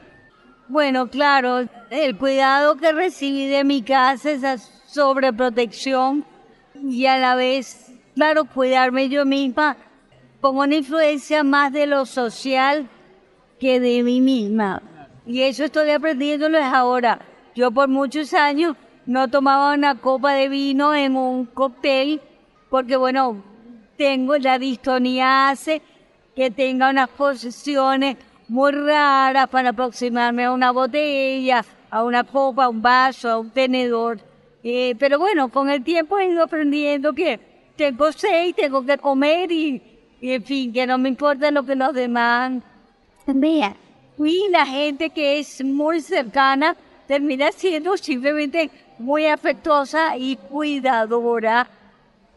Bueno, 0.68 1.08
claro, 1.08 1.68
el 1.90 2.18
cuidado 2.18 2.78
que 2.78 2.92
recibí 2.92 3.48
de 3.48 3.64
mi 3.64 3.82
casa, 3.82 4.30
esa 4.30 4.60
sobreprotección 4.60 6.24
y 6.76 7.08
a 7.08 7.18
la 7.18 7.34
vez, 7.34 7.92
claro, 8.14 8.46
cuidarme 8.46 9.10
yo 9.10 9.26
misma 9.26 9.76
con 10.40 10.56
una 10.56 10.76
influencia 10.76 11.44
más 11.44 11.74
de 11.74 11.88
lo 11.88 12.06
social 12.06 12.88
que 13.60 13.80
de 13.80 14.04
mí 14.04 14.22
misma. 14.22 14.84
Y 15.26 15.42
eso 15.42 15.64
estoy 15.64 15.90
aprendiéndolo 15.90 16.64
ahora. 16.64 17.22
Yo 17.56 17.72
por 17.72 17.88
muchos 17.88 18.32
años 18.36 18.76
no 19.06 19.28
tomaba 19.30 19.74
una 19.74 19.96
copa 19.96 20.34
de 20.34 20.50
vino 20.50 20.96
en 20.96 21.16
un 21.16 21.46
cóctel 21.46 22.22
porque, 22.70 22.96
bueno, 22.96 23.44
tengo 23.98 24.38
la 24.38 24.60
distonía 24.60 25.50
hace 25.50 25.82
que 26.36 26.52
tenga 26.52 26.90
unas 26.90 27.10
posiciones 27.10 28.18
muy 28.48 28.72
raras 28.72 29.48
para 29.48 29.70
aproximarme 29.70 30.46
a 30.46 30.52
una 30.52 30.72
botella, 30.72 31.64
a 31.90 32.04
una 32.04 32.24
copa, 32.24 32.66
a 32.66 32.70
un 32.70 32.82
vaso, 32.82 33.30
a 33.30 33.40
un 33.40 33.50
tenedor. 33.50 34.20
Eh, 34.64 34.96
pero 35.00 35.20
bueno, 35.20 35.50
con 35.50 35.70
el 35.70 35.84
tiempo 35.84 36.18
he 36.20 36.30
ido 36.30 36.44
aprendiendo 36.44 37.14
que 37.14 37.40
tengo 37.76 38.12
sed, 38.12 38.54
tengo 38.56 38.86
que 38.86 38.98
comer 38.98 39.52
y 39.52 39.82
en 40.22 40.44
fin, 40.44 40.74
que 40.74 40.88
no 40.88 40.98
me 40.98 41.10
importa 41.10 41.52
lo 41.52 41.64
que 41.64 41.76
los 41.76 41.94
demás 41.94 42.54
vean. 43.28 43.76
Y 44.18 44.50
la 44.50 44.66
gente 44.66 45.10
que 45.10 45.40
es 45.40 45.64
muy 45.64 46.02
cercana 46.02 46.76
termina 47.08 47.52
siendo 47.52 47.96
simplemente 47.98 48.72
muy 48.98 49.26
afectuosa 49.28 50.18
y 50.18 50.36
cuidadora. 50.36 51.68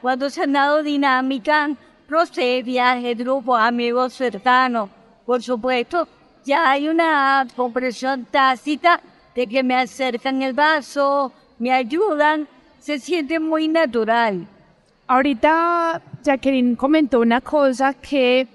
Cuando 0.01 0.31
se 0.31 0.43
han 0.43 0.53
dado 0.53 0.83
dinámica, 0.83 1.71
procede 2.07 2.63
viajes, 2.63 3.19
grupos, 3.19 3.61
amigos 3.61 4.15
cercanos. 4.15 4.89
Por 5.27 5.43
supuesto, 5.43 6.09
ya 6.45 6.71
hay 6.71 6.89
una 6.89 7.47
comprensión 7.57 8.25
tácita 8.25 9.01
de 9.35 9.47
que 9.47 9.63
me 9.63 9.77
acercan 9.77 10.43
el 10.43 10.53
vaso, 10.53 11.33
me 11.59 11.73
ayudan, 11.73 12.49
se 12.79 12.99
siente 12.99 13.39
muy 13.39 13.69
natural. 13.69 14.47
Ahorita 15.07 16.01
Jacqueline 16.23 16.77
comentó 16.77 17.21
una 17.21 17.41
cosa 17.41 17.95
que 17.95 18.47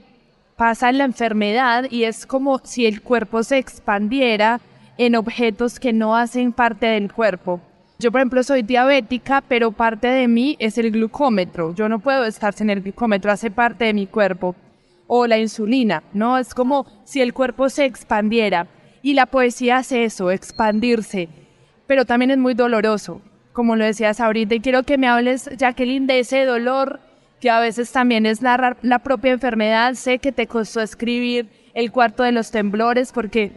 pasa 0.56 0.90
en 0.90 1.00
la 1.00 1.06
enfermedad 1.06 1.86
y 1.90 2.04
es 2.04 2.26
como 2.26 2.60
si 2.60 2.86
el 2.86 3.02
cuerpo 3.02 3.44
se 3.44 3.58
expandiera 3.58 4.60
en 4.98 5.16
objetos 5.16 5.80
que 5.80 5.94
no 5.94 6.16
hacen 6.16 6.54
parte 6.54 6.86
del 6.86 7.12
cuerpo. 7.12 7.60
Yo, 8.04 8.12
por 8.12 8.20
ejemplo, 8.20 8.44
soy 8.44 8.64
diabética, 8.64 9.42
pero 9.48 9.72
parte 9.72 10.08
de 10.08 10.28
mí 10.28 10.58
es 10.60 10.78
el 10.78 10.92
glucómetro. 10.92 11.74
Yo 11.74 11.88
no 11.88 12.00
puedo 12.00 12.26
estar 12.26 12.54
sin 12.54 12.70
el 12.70 12.82
glucómetro, 12.82 13.32
hace 13.32 13.50
parte 13.50 13.86
de 13.86 13.94
mi 13.94 14.08
cuerpo. 14.08 14.56
O 15.08 15.26
la 15.26 15.38
insulina, 15.38 16.04
¿no? 16.12 16.38
Es 16.38 16.54
como 16.54 16.86
si 17.06 17.22
el 17.22 17.34
cuerpo 17.34 17.70
se 17.70 17.86
expandiera. 17.86 18.68
Y 19.02 19.14
la 19.14 19.26
poesía 19.26 19.78
hace 19.78 20.04
eso, 20.04 20.32
expandirse. 20.32 21.30
Pero 21.88 22.04
también 22.04 22.32
es 22.32 22.38
muy 22.38 22.54
doloroso 22.56 23.22
como 23.54 23.76
lo 23.76 23.86
decías 23.86 24.20
ahorita, 24.20 24.56
y 24.56 24.60
quiero 24.60 24.84
que 24.84 24.98
me 24.98 25.08
hables, 25.08 25.50
Jacqueline, 25.58 26.08
de 26.08 26.20
ese 26.20 26.44
dolor 26.44 27.00
que 27.40 27.50
a 27.50 27.60
veces 27.60 27.92
también 27.92 28.26
es 28.26 28.42
la, 28.42 28.76
la 28.82 29.00
propia 29.00 29.32
enfermedad. 29.32 29.94
Sé 29.94 30.20
que 30.20 30.32
te 30.32 30.48
costó 30.48 30.82
escribir 30.82 31.50
el 31.74 31.92
cuarto 31.92 32.24
de 32.24 32.32
los 32.32 32.52
temblores 32.52 33.12
porque 33.12 33.52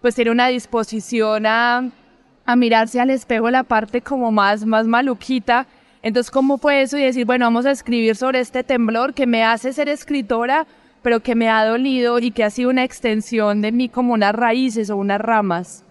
pues 0.00 0.14
tiene 0.14 0.30
una 0.30 0.48
disposición 0.48 1.46
a, 1.46 1.90
a 2.44 2.56
mirarse 2.56 3.00
al 3.00 3.10
espejo 3.10 3.50
la 3.50 3.62
parte 3.62 4.00
como 4.00 4.32
más, 4.32 4.64
más 4.64 4.86
maluquita. 4.86 5.66
Entonces, 6.02 6.30
¿cómo 6.30 6.58
fue 6.58 6.82
eso? 6.82 6.98
Y 6.98 7.02
decir, 7.02 7.24
bueno, 7.24 7.46
vamos 7.46 7.66
a 7.66 7.70
escribir 7.70 8.16
sobre 8.16 8.40
este 8.40 8.64
temblor 8.64 9.14
que 9.14 9.26
me 9.26 9.44
hace 9.44 9.72
ser 9.72 9.88
escritora, 9.88 10.66
pero 11.02 11.20
que 11.20 11.34
me 11.34 11.48
ha 11.48 11.64
dolido 11.64 12.18
y 12.18 12.30
que 12.30 12.44
ha 12.44 12.50
sido 12.50 12.70
una 12.70 12.84
extensión 12.84 13.60
de 13.60 13.72
mí 13.72 13.88
como 13.88 14.14
unas 14.14 14.34
raíces 14.34 14.90
o 14.90 14.96
unas 14.96 15.20
ramas. 15.20 15.84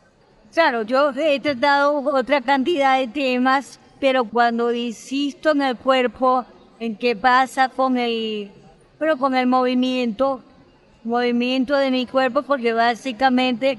Claro, 0.54 0.84
yo 0.84 1.12
he 1.12 1.40
tratado 1.40 2.00
otra 2.00 2.42
cantidad 2.42 3.00
de 3.00 3.08
temas, 3.08 3.80
pero 4.02 4.26
cuando 4.26 4.74
insisto 4.74 5.52
en 5.52 5.62
el 5.62 5.78
cuerpo, 5.78 6.46
en 6.80 6.98
qué 6.98 7.16
pasa 7.16 7.70
con 7.70 7.98
el, 7.98 8.52
pero 9.00 9.18
con 9.18 9.34
el 9.34 9.48
movimiento, 9.48 10.42
movimiento 11.06 11.78
de 11.78 11.90
mi 11.90 12.06
cuerpo, 12.06 12.42
porque 12.42 12.74
básicamente 12.74 13.78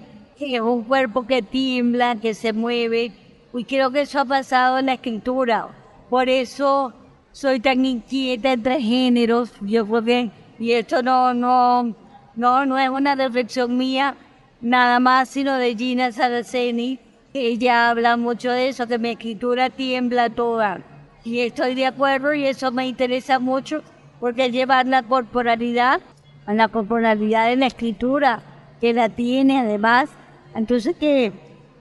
es 0.50 0.60
un 0.60 0.84
cuerpo 0.84 1.26
que 1.26 1.42
tiembla, 1.42 2.16
que 2.16 2.34
se 2.34 2.52
mueve, 2.52 3.12
y 3.54 3.64
creo 3.64 3.90
que 3.90 4.02
eso 4.02 4.20
ha 4.20 4.24
pasado 4.24 4.78
en 4.78 4.86
la 4.86 4.94
escritura. 4.94 5.68
Por 6.10 6.28
eso 6.28 6.92
soy 7.32 7.60
tan 7.60 7.84
inquieta 7.84 8.52
entre 8.52 8.80
géneros, 8.80 9.52
yo 9.60 9.86
creo 9.86 10.04
que, 10.04 10.30
y 10.58 10.72
esto 10.72 11.02
no, 11.02 11.32
no, 11.34 11.94
no, 12.34 12.66
no 12.66 12.78
es 12.78 12.88
una 12.88 13.14
reflexión 13.14 13.76
mía, 13.76 14.16
nada 14.60 15.00
más 15.00 15.28
sino 15.28 15.56
de 15.56 15.74
Gina 15.76 16.12
Saraceni. 16.12 16.98
Ella 17.34 17.90
habla 17.90 18.16
mucho 18.16 18.50
de 18.50 18.68
eso, 18.68 18.86
que 18.86 18.98
mi 18.98 19.10
escritura 19.10 19.70
tiembla 19.70 20.28
toda. 20.28 20.80
Y 21.24 21.40
estoy 21.40 21.74
de 21.74 21.86
acuerdo 21.86 22.34
y 22.34 22.44
eso 22.44 22.70
me 22.72 22.86
interesa 22.86 23.38
mucho 23.38 23.82
porque 24.20 24.50
llevar 24.50 24.86
la 24.86 25.02
corporalidad, 25.02 26.00
a 26.46 26.54
la 26.54 26.68
corporalidad 26.68 27.48
de 27.48 27.56
la 27.56 27.66
escritura, 27.66 28.42
que 28.80 28.92
la 28.92 29.08
tiene 29.08 29.60
además. 29.60 30.10
Entonces 30.54 30.96
que, 30.96 31.32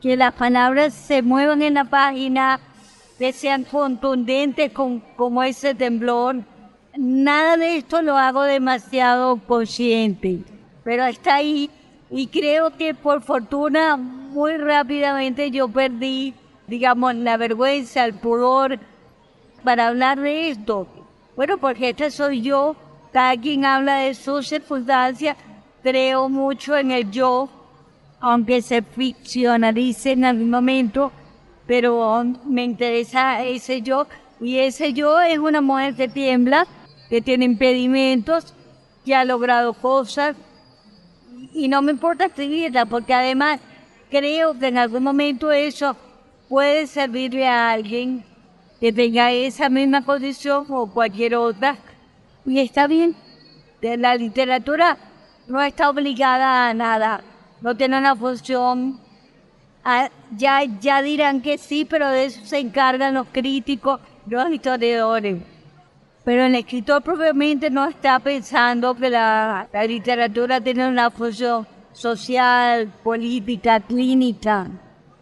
que 0.01 0.15
las 0.15 0.33
palabras 0.33 0.93
se 0.93 1.21
muevan 1.21 1.61
en 1.61 1.75
la 1.75 1.85
página, 1.85 2.59
que 3.17 3.33
sean 3.33 3.63
contundentes 3.63 4.71
con, 4.71 4.99
como 5.15 5.43
ese 5.43 5.75
temblor. 5.75 6.37
Nada 6.97 7.55
de 7.57 7.77
esto 7.77 8.01
lo 8.01 8.17
hago 8.17 8.43
demasiado 8.43 9.37
consciente, 9.47 10.39
pero 10.83 11.05
está 11.05 11.35
ahí 11.35 11.69
y 12.09 12.27
creo 12.27 12.75
que 12.75 12.93
por 12.93 13.21
fortuna 13.21 13.95
muy 13.95 14.57
rápidamente 14.57 15.51
yo 15.51 15.67
perdí, 15.67 16.33
digamos, 16.67 17.15
la 17.15 17.37
vergüenza, 17.37 18.05
el 18.05 18.13
pudor 18.15 18.79
para 19.63 19.87
hablar 19.87 20.19
de 20.19 20.49
esto. 20.49 20.87
Bueno, 21.35 21.57
porque 21.57 21.89
esta 21.89 22.11
soy 22.11 22.41
yo, 22.41 22.75
cada 23.13 23.37
quien 23.37 23.65
habla 23.65 23.97
de 23.97 24.13
sus 24.13 24.47
circunstancias, 24.47 25.37
creo 25.83 26.27
mucho 26.27 26.75
en 26.75 26.91
el 26.91 27.09
yo, 27.11 27.49
aunque 28.21 28.61
se 28.61 28.83
ficcionalice 28.83 30.11
en 30.11 30.25
algún 30.25 30.49
momento, 30.49 31.11
pero 31.65 32.23
me 32.45 32.63
interesa 32.63 33.43
ese 33.43 33.81
yo, 33.81 34.07
y 34.39 34.59
ese 34.59 34.93
yo 34.93 35.19
es 35.19 35.37
una 35.39 35.61
mujer 35.61 35.95
que 35.95 36.07
tiembla, 36.07 36.67
que 37.09 37.21
tiene 37.21 37.45
impedimentos, 37.45 38.53
que 39.03 39.15
ha 39.15 39.25
logrado 39.25 39.73
cosas, 39.73 40.35
y 41.53 41.67
no 41.67 41.81
me 41.81 41.91
importa 41.91 42.25
escribirla, 42.25 42.85
porque 42.85 43.13
además 43.13 43.59
creo 44.09 44.57
que 44.57 44.67
en 44.67 44.77
algún 44.77 45.03
momento 45.03 45.51
eso 45.51 45.95
puede 46.47 46.85
servirle 46.85 47.47
a 47.47 47.71
alguien 47.71 48.23
que 48.79 48.93
tenga 48.93 49.31
esa 49.31 49.69
misma 49.69 50.03
condición 50.03 50.65
o 50.69 50.91
cualquier 50.91 51.35
otra. 51.35 51.77
Y 52.45 52.59
está 52.59 52.87
bien, 52.87 53.15
la 53.81 54.15
literatura 54.15 54.97
no 55.47 55.61
está 55.61 55.89
obligada 55.89 56.69
a 56.69 56.73
nada, 56.73 57.21
no 57.61 57.75
tiene 57.75 57.97
una 57.97 58.15
función. 58.15 58.99
Ah, 59.83 60.09
ya, 60.35 60.63
ya 60.79 61.01
dirán 61.01 61.41
que 61.41 61.57
sí, 61.57 61.85
pero 61.85 62.09
de 62.09 62.25
eso 62.25 62.45
se 62.45 62.59
encargan 62.59 63.13
los 63.13 63.27
críticos, 63.31 63.99
los 64.27 64.49
historiadores. 64.51 65.41
Pero 66.23 66.43
el 66.43 66.53
escritor 66.53 67.01
propiamente 67.01 67.69
no 67.71 67.87
está 67.87 68.19
pensando 68.19 68.93
que 68.93 69.09
la, 69.09 69.67
la 69.73 69.83
literatura 69.85 70.61
tiene 70.61 70.87
una 70.87 71.09
función 71.09 71.65
social, 71.93 72.91
política, 73.03 73.79
clínica. 73.79 74.67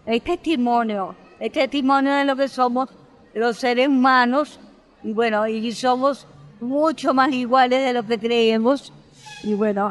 Es 0.06 0.22
testimonio, 0.24 1.16
es 1.40 1.52
testimonio 1.52 2.14
de 2.16 2.26
lo 2.26 2.36
que 2.36 2.48
somos 2.50 2.90
los 3.34 3.58
seres 3.58 3.88
humanos. 3.88 4.60
Y 5.04 5.14
bueno, 5.14 5.48
y 5.48 5.72
somos 5.72 6.28
mucho 6.60 7.14
más 7.14 7.32
iguales 7.32 7.84
de 7.86 7.94
lo 7.94 8.04
que 8.04 8.20
creemos. 8.20 8.92
Y 9.44 9.54
bueno, 9.54 9.90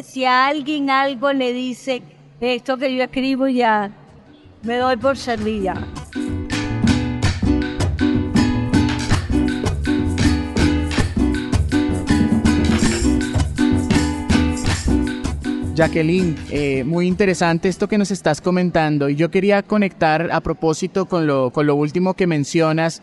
si 0.00 0.24
a 0.24 0.46
alguien 0.46 0.88
algo 0.90 1.32
le 1.32 1.52
dice 1.52 2.02
esto 2.40 2.76
que 2.78 2.94
yo 2.96 3.04
escribo, 3.04 3.46
ya 3.48 3.90
me 4.62 4.76
doy 4.76 4.96
por 4.96 5.16
servida. 5.16 5.74
Jacqueline, 15.74 16.36
eh, 16.50 16.84
muy 16.84 17.06
interesante 17.06 17.68
esto 17.68 17.88
que 17.88 17.96
nos 17.96 18.10
estás 18.10 18.40
comentando 18.40 19.08
y 19.08 19.16
yo 19.16 19.30
quería 19.30 19.62
conectar 19.62 20.30
a 20.30 20.40
propósito 20.40 21.06
con 21.06 21.26
lo, 21.26 21.50
con 21.50 21.66
lo 21.66 21.74
último 21.74 22.14
que 22.14 22.26
mencionas 22.26 23.02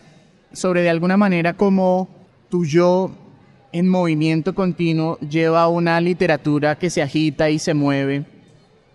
sobre 0.54 0.82
de 0.82 0.90
alguna 0.90 1.18
manera 1.18 1.54
cómo 1.54 2.10
tu 2.50 2.66
yo 2.66 3.12
en 3.72 3.88
movimiento 3.88 4.56
continuo 4.56 5.20
lleva 5.20 5.68
una 5.68 6.00
literatura 6.02 6.78
que 6.78 6.90
se 6.90 7.02
agita 7.02 7.50
y 7.50 7.60
se 7.60 7.74
mueve 7.74 8.26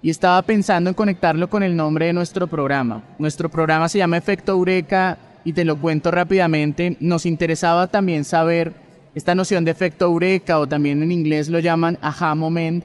y 0.03 0.11
estaba 0.11 0.43
pensando 0.43 0.91
en 0.91 0.95
conectarlo 0.95 1.49
con 1.49 1.63
el 1.63 1.75
nombre 1.75 2.07
de 2.07 2.13
nuestro 2.13 2.47
programa. 2.47 3.03
Nuestro 3.19 3.49
programa 3.49 3.89
se 3.89 3.99
llama 3.99 4.19
Efecto 4.19 4.53
Eureka 4.53 5.17
y 5.45 5.53
te 5.55 5.65
lo 5.65 5.77
cuento 5.77 6.11
rápidamente. 6.11 6.97
Nos 7.01 7.25
interesaba 7.25 7.87
también 7.87 8.25
saber 8.25 8.75
esta 9.15 9.35
noción 9.35 9.65
de 9.65 9.71
efecto 9.71 10.05
Eureka 10.05 10.59
o 10.59 10.67
también 10.67 11.03
en 11.03 11.13
inglés 11.13 11.49
lo 11.49 11.59
llaman 11.59 11.99
aha 12.03 12.35
moment 12.35 12.85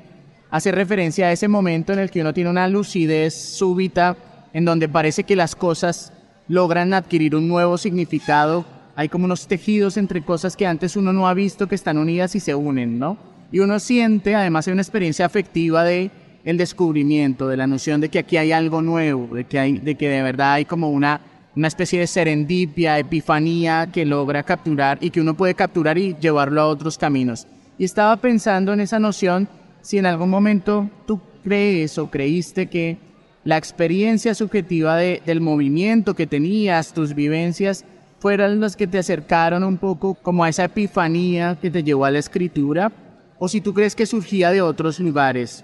hace 0.51 0.71
referencia 0.71 1.27
a 1.27 1.31
ese 1.31 1.47
momento 1.47 1.93
en 1.93 1.99
el 1.99 2.09
que 2.09 2.21
uno 2.21 2.33
tiene 2.33 2.49
una 2.49 2.67
lucidez 2.67 3.33
súbita, 3.35 4.17
en 4.53 4.65
donde 4.65 4.89
parece 4.89 5.23
que 5.23 5.35
las 5.35 5.55
cosas 5.55 6.13
logran 6.47 6.93
adquirir 6.93 7.35
un 7.35 7.47
nuevo 7.47 7.77
significado. 7.77 8.65
Hay 8.99 9.07
como 9.07 9.23
unos 9.23 9.47
tejidos 9.47 9.95
entre 9.95 10.23
cosas 10.23 10.57
que 10.57 10.67
antes 10.67 10.97
uno 10.97 11.13
no 11.13 11.25
ha 11.29 11.33
visto 11.33 11.69
que 11.69 11.75
están 11.75 11.97
unidas 11.97 12.35
y 12.35 12.41
se 12.41 12.53
unen, 12.53 12.99
¿no? 12.99 13.17
Y 13.49 13.59
uno 13.59 13.79
siente, 13.79 14.35
además 14.35 14.67
hay 14.67 14.73
una 14.73 14.81
experiencia 14.81 15.25
afectiva 15.25 15.85
de 15.85 16.11
el 16.43 16.57
descubrimiento, 16.57 17.47
de 17.47 17.55
la 17.55 17.65
noción 17.65 18.01
de 18.01 18.09
que 18.09 18.19
aquí 18.19 18.35
hay 18.35 18.51
algo 18.51 18.81
nuevo, 18.81 19.33
de 19.33 19.45
que, 19.45 19.57
hay, 19.57 19.77
de, 19.77 19.95
que 19.95 20.09
de 20.09 20.21
verdad 20.21 20.51
hay 20.51 20.65
como 20.65 20.89
una, 20.89 21.21
una 21.55 21.69
especie 21.69 22.01
de 22.01 22.07
serendipia, 22.07 22.99
epifanía 22.99 23.87
que 23.89 24.03
logra 24.03 24.43
capturar 24.43 24.97
y 24.99 25.11
que 25.11 25.21
uno 25.21 25.33
puede 25.33 25.53
capturar 25.53 25.97
y 25.97 26.17
llevarlo 26.19 26.59
a 26.59 26.67
otros 26.67 26.97
caminos. 26.97 27.47
Y 27.77 27.85
estaba 27.85 28.17
pensando 28.17 28.73
en 28.73 28.81
esa 28.81 28.99
noción 28.99 29.47
si 29.81 29.97
en 29.97 30.07
algún 30.07 30.29
momento 30.29 30.89
tú 31.07 31.21
crees 31.41 31.97
o 31.97 32.11
creíste 32.11 32.67
que 32.67 32.97
la 33.45 33.55
experiencia 33.55 34.35
subjetiva 34.35 34.97
del 34.97 35.39
movimiento 35.39 36.15
que 36.15 36.27
tenías, 36.27 36.91
tus 36.91 37.15
vivencias, 37.15 37.85
fueran 38.19 38.59
las 38.59 38.75
que 38.75 38.87
te 38.87 38.97
acercaron 38.97 39.63
un 39.63 39.77
poco 39.77 40.13
como 40.15 40.43
a 40.43 40.49
esa 40.49 40.65
epifanía 40.65 41.57
que 41.61 41.71
te 41.71 41.83
llevó 41.83 42.05
a 42.05 42.11
la 42.11 42.19
escritura, 42.19 42.91
o 43.37 43.47
si 43.47 43.61
tú 43.61 43.73
crees 43.73 43.95
que 43.95 44.05
surgía 44.05 44.51
de 44.51 44.61
otros 44.61 44.99
lugares. 44.99 45.63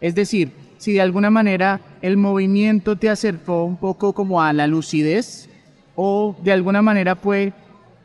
Es 0.00 0.14
decir, 0.14 0.52
si 0.78 0.92
de 0.92 1.00
alguna 1.00 1.30
manera 1.30 1.80
el 2.02 2.16
movimiento 2.16 2.96
te 2.96 3.08
acercó 3.08 3.64
un 3.64 3.76
poco 3.76 4.12
como 4.12 4.42
a 4.42 4.52
la 4.52 4.66
lucidez, 4.66 5.48
o 5.94 6.36
de 6.42 6.52
alguna 6.52 6.82
manera 6.82 7.16
fue 7.16 7.52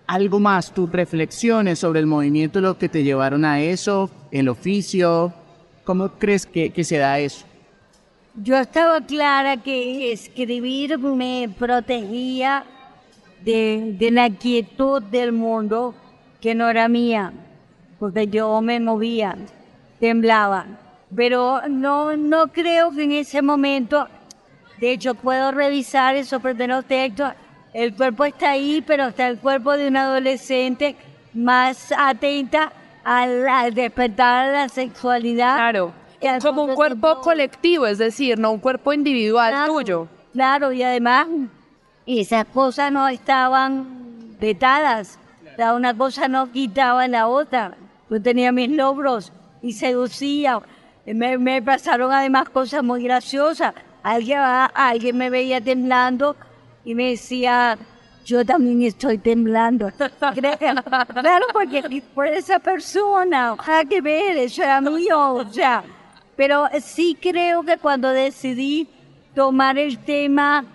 algo 0.08 0.40
más, 0.40 0.74
tus 0.74 0.92
reflexiones 0.92 1.80
sobre 1.80 2.00
el 2.00 2.08
movimiento 2.08 2.60
lo 2.62 2.78
que 2.78 2.90
te 2.90 3.04
llevaron 3.04 3.46
a 3.46 3.62
eso, 3.62 4.10
el 4.32 4.50
oficio, 4.50 5.34
¿Cómo 5.84 6.10
crees 6.10 6.46
que, 6.46 6.84
se 6.84 6.98
da 6.98 7.20
eso? 7.20 7.46
Yo 8.36 8.58
estaba 8.58 9.02
clara 9.02 9.58
que 9.58 10.12
escribir 10.12 10.98
me 10.98 11.50
protegía 11.58 12.64
de, 13.44 13.96
de, 13.98 14.12
la 14.12 14.30
quietud 14.30 15.02
del 15.02 15.32
mundo 15.32 15.96
que 16.40 16.56
no 16.56 16.70
era 16.70 16.88
mía, 16.88 17.34
porque 18.00 18.28
yo 18.28 18.62
me 18.62 18.80
movía, 18.80 19.38
temblaba. 20.00 20.66
Pero 21.16 21.62
no, 21.70 22.16
no 22.16 22.48
creo 22.48 22.92
que 22.92 23.04
en 23.04 23.12
ese 23.12 23.42
momento, 23.42 24.08
de 24.80 24.92
hecho 24.92 25.14
puedo 25.14 25.52
revisar 25.52 26.16
esos 26.16 26.42
primeros 26.42 26.86
textos, 26.86 27.34
el 27.74 27.96
cuerpo 27.96 28.26
está 28.26 28.52
ahí, 28.52 28.84
pero 28.86 29.08
está 29.08 29.28
el 29.28 29.38
cuerpo 29.40 29.78
de 29.78 29.88
un 29.88 29.98
adolescente 29.98 30.96
más 31.34 31.94
atenta 31.98 32.74
al, 33.04 33.74
despertar 33.74 34.52
la 34.52 34.70
sexualidad. 34.70 35.56
Claro. 35.56 35.94
Como 36.42 36.66
un 36.66 36.76
cuerpo 36.76 37.20
colectivo, 37.22 37.88
es 37.88 37.98
decir, 37.98 38.38
no 38.38 38.52
un 38.52 38.60
cuerpo 38.60 38.94
individual 38.94 39.66
tuyo. 39.66 40.08
Claro, 40.34 40.72
y 40.72 40.84
además 40.84 41.28
esas 42.06 42.46
cosas 42.46 42.92
no 42.92 43.08
estaban 43.08 44.38
vetadas. 44.40 45.20
Una 45.58 45.96
cosa 45.96 46.28
no 46.28 46.52
quitaba 46.52 47.08
la 47.08 47.28
otra. 47.28 47.76
Yo 48.10 48.22
tenía 48.22 48.52
mis 48.52 48.70
logros 48.70 49.32
y 49.62 49.74
seducía. 49.74 50.60
Me, 51.06 51.62
pasaron 51.62 52.12
además 52.12 52.50
cosas 52.50 52.84
muy 52.84 53.04
graciosas. 53.04 53.74
Alguien, 54.04 54.40
alguien 54.74 55.18
me 55.18 55.30
veía 55.30 55.62
temblando 55.62 56.36
y 56.84 56.96
me 56.96 57.12
decía, 57.12 57.78
yo 58.26 58.46
también 58.46 58.82
estoy 58.84 59.18
temblando. 59.18 59.92
claro, 60.20 61.46
porque 61.54 62.04
por 62.14 62.28
esa 62.28 62.60
persona, 62.60 63.56
hay 63.60 63.86
que 63.86 64.02
ver, 64.02 64.38
eso 64.38 64.64
era 64.64 64.82
mío, 64.82 65.36
o. 65.36 65.46
Pero 66.36 66.68
sí 66.82 67.18
creo 67.22 67.62
que 67.64 67.78
cuando 67.78 68.10
decidí 68.10 68.90
tomar 69.36 69.78
el 69.78 70.00
tema, 70.00 70.66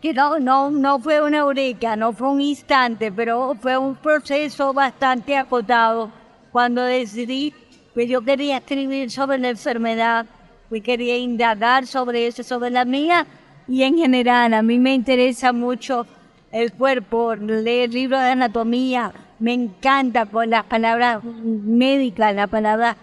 que 0.00 0.12
no, 0.14 0.38
no, 0.38 0.70
no 0.70 0.98
fue 1.00 1.20
una 1.22 1.38
eureka, 1.38 1.96
no 1.96 2.12
fue 2.12 2.28
un 2.28 2.40
instante, 2.40 3.10
pero 3.10 3.56
fue 3.60 3.76
un 3.76 3.96
proceso 3.96 4.72
bastante 4.72 5.36
acotado. 5.36 6.10
Cuando 6.52 6.82
decidí 6.82 7.52
que 7.94 8.06
yo 8.06 8.22
quería 8.22 8.58
escribir 8.58 9.10
sobre 9.10 9.38
la 9.38 9.48
enfermedad, 9.48 10.26
que 10.70 10.80
quería 10.80 11.16
indagar 11.16 11.86
sobre 11.86 12.26
eso, 12.26 12.42
sobre 12.42 12.70
la 12.70 12.84
mía, 12.84 13.26
y 13.66 13.82
en 13.82 13.98
general 13.98 14.54
a 14.54 14.62
mí 14.62 14.78
me 14.78 14.94
interesa 14.94 15.52
mucho 15.52 16.06
el 16.52 16.72
cuerpo, 16.72 17.34
leer 17.34 17.92
libros 17.92 18.20
de 18.20 18.28
anatomía, 18.28 19.12
me 19.38 19.52
encanta 19.52 20.26
con 20.26 20.48
las 20.50 20.64
palabras 20.64 21.22
médicas, 21.24 22.34
las 22.34 22.48
palabras 22.48 22.96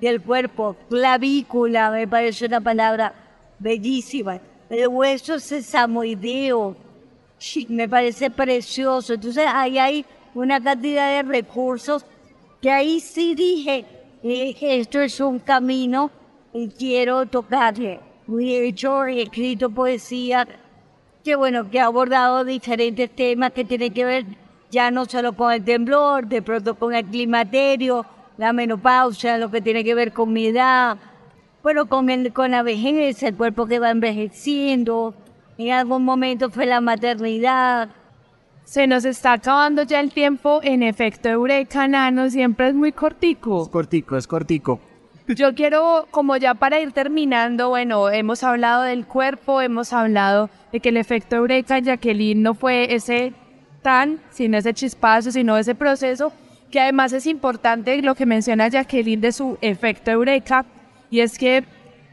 del 0.00 0.20
cuerpo, 0.20 0.76
clavícula, 0.88 1.90
me 1.90 2.06
parece 2.06 2.46
una 2.46 2.60
palabra 2.60 3.12
bellísima, 3.58 4.38
el 4.72 4.88
hueso 4.88 5.38
sesamoideo, 5.38 6.74
me 7.68 7.88
parece 7.88 8.30
precioso. 8.30 9.12
Entonces 9.12 9.44
ahí 9.46 9.78
hay 9.78 10.06
una 10.34 10.62
cantidad 10.62 11.10
de 11.10 11.22
recursos 11.22 12.06
que 12.60 12.70
ahí 12.70 13.00
sí 13.00 13.34
dije, 13.34 13.84
esto 14.22 15.00
es 15.00 15.20
un 15.20 15.40
camino 15.40 16.10
y 16.54 16.68
quiero 16.68 17.26
tocarle. 17.26 18.00
He 18.28 18.66
hecho, 18.66 19.04
he 19.04 19.22
escrito 19.22 19.68
poesía 19.68 20.48
que 21.22 21.36
bueno, 21.36 21.70
que 21.70 21.78
ha 21.78 21.86
abordado 21.86 22.44
diferentes 22.44 23.10
temas 23.10 23.52
que 23.52 23.64
tienen 23.64 23.92
que 23.92 24.04
ver 24.04 24.24
ya 24.70 24.90
no 24.90 25.04
solo 25.04 25.34
con 25.34 25.52
el 25.52 25.62
temblor, 25.62 26.26
de 26.26 26.40
pronto 26.40 26.76
con 26.76 26.94
el 26.94 27.04
climaterio, 27.04 28.06
la 28.38 28.54
menopausia, 28.54 29.36
lo 29.36 29.50
que 29.50 29.60
tiene 29.60 29.84
que 29.84 29.94
ver 29.94 30.12
con 30.12 30.32
mi 30.32 30.46
edad, 30.46 30.96
bueno, 31.62 31.86
con, 31.86 32.10
el, 32.10 32.32
con 32.32 32.50
la 32.50 32.62
vejez, 32.62 33.22
el 33.22 33.36
cuerpo 33.36 33.66
que 33.66 33.78
va 33.78 33.90
envejeciendo, 33.90 35.14
en 35.58 35.72
algún 35.72 36.04
momento 36.04 36.50
fue 36.50 36.66
la 36.66 36.80
maternidad. 36.80 37.90
Se 38.64 38.86
nos 38.86 39.04
está 39.04 39.34
acabando 39.34 39.82
ya 39.82 40.00
el 40.00 40.12
tiempo, 40.12 40.60
en 40.62 40.82
efecto, 40.82 41.28
Eureka 41.28 41.86
Nano 41.88 42.30
siempre 42.30 42.68
es 42.68 42.74
muy 42.74 42.92
cortico. 42.92 43.62
Es 43.62 43.68
cortico, 43.68 44.16
es 44.16 44.26
cortico. 44.26 44.80
Yo 45.28 45.54
quiero, 45.54 46.08
como 46.10 46.36
ya 46.36 46.54
para 46.54 46.80
ir 46.80 46.92
terminando, 46.92 47.68
bueno, 47.68 48.10
hemos 48.10 48.42
hablado 48.42 48.82
del 48.82 49.06
cuerpo, 49.06 49.60
hemos 49.60 49.92
hablado 49.92 50.50
de 50.72 50.80
que 50.80 50.88
el 50.88 50.96
efecto 50.96 51.36
Eureka 51.36 51.78
Jacqueline 51.78 52.42
no 52.42 52.54
fue 52.54 52.94
ese 52.94 53.34
tan, 53.82 54.20
sin 54.30 54.54
ese 54.54 54.74
chispazo, 54.74 55.32
sino 55.32 55.58
ese 55.58 55.74
proceso, 55.74 56.32
que 56.70 56.80
además 56.80 57.12
es 57.12 57.26
importante 57.26 58.00
lo 58.00 58.14
que 58.14 58.26
menciona 58.26 58.68
Jacqueline 58.68 59.20
de 59.20 59.32
su 59.32 59.58
efecto 59.60 60.10
Eureka, 60.10 60.64
y 61.12 61.20
es 61.20 61.38
que 61.38 61.64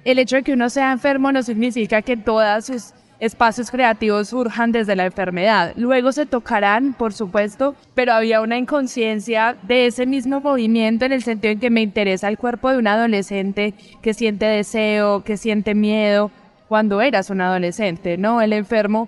el 0.03 0.19
hecho 0.19 0.35
de 0.35 0.43
que 0.43 0.53
uno 0.53 0.69
sea 0.69 0.91
enfermo 0.91 1.31
no 1.31 1.41
significa 1.41 2.01
que 2.01 2.17
todos 2.17 2.65
sus 2.65 2.93
espacios 3.21 3.71
creativos 3.71 4.27
surjan 4.27 4.73
desde 4.73 4.95
la 4.95 5.05
enfermedad. 5.05 5.71
Luego 5.77 6.11
se 6.11 6.25
tocarán, 6.25 6.93
por 6.93 7.13
supuesto, 7.13 7.75
pero 7.95 8.11
había 8.11 8.41
una 8.41 8.57
inconsciencia 8.57 9.55
de 9.63 9.85
ese 9.85 10.05
mismo 10.05 10.41
movimiento 10.41 11.05
en 11.05 11.13
el 11.13 11.23
sentido 11.23 11.53
en 11.53 11.59
que 11.61 11.69
me 11.69 11.81
interesa 11.81 12.27
el 12.27 12.37
cuerpo 12.37 12.71
de 12.71 12.77
un 12.77 12.87
adolescente 12.87 13.73
que 14.01 14.13
siente 14.13 14.45
deseo, 14.45 15.23
que 15.23 15.37
siente 15.37 15.75
miedo, 15.75 16.29
cuando 16.67 16.99
eras 17.01 17.29
un 17.29 17.39
adolescente, 17.39 18.17
¿no? 18.17 18.41
El 18.41 18.51
enfermo 18.51 19.07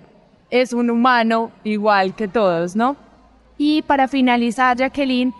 es 0.50 0.72
un 0.72 0.88
humano 0.88 1.50
igual 1.64 2.14
que 2.14 2.28
todos, 2.28 2.76
¿no? 2.76 2.96
Y 3.58 3.82
para 3.82 4.08
finalizar, 4.08 4.76
Jacqueline, 4.78 5.34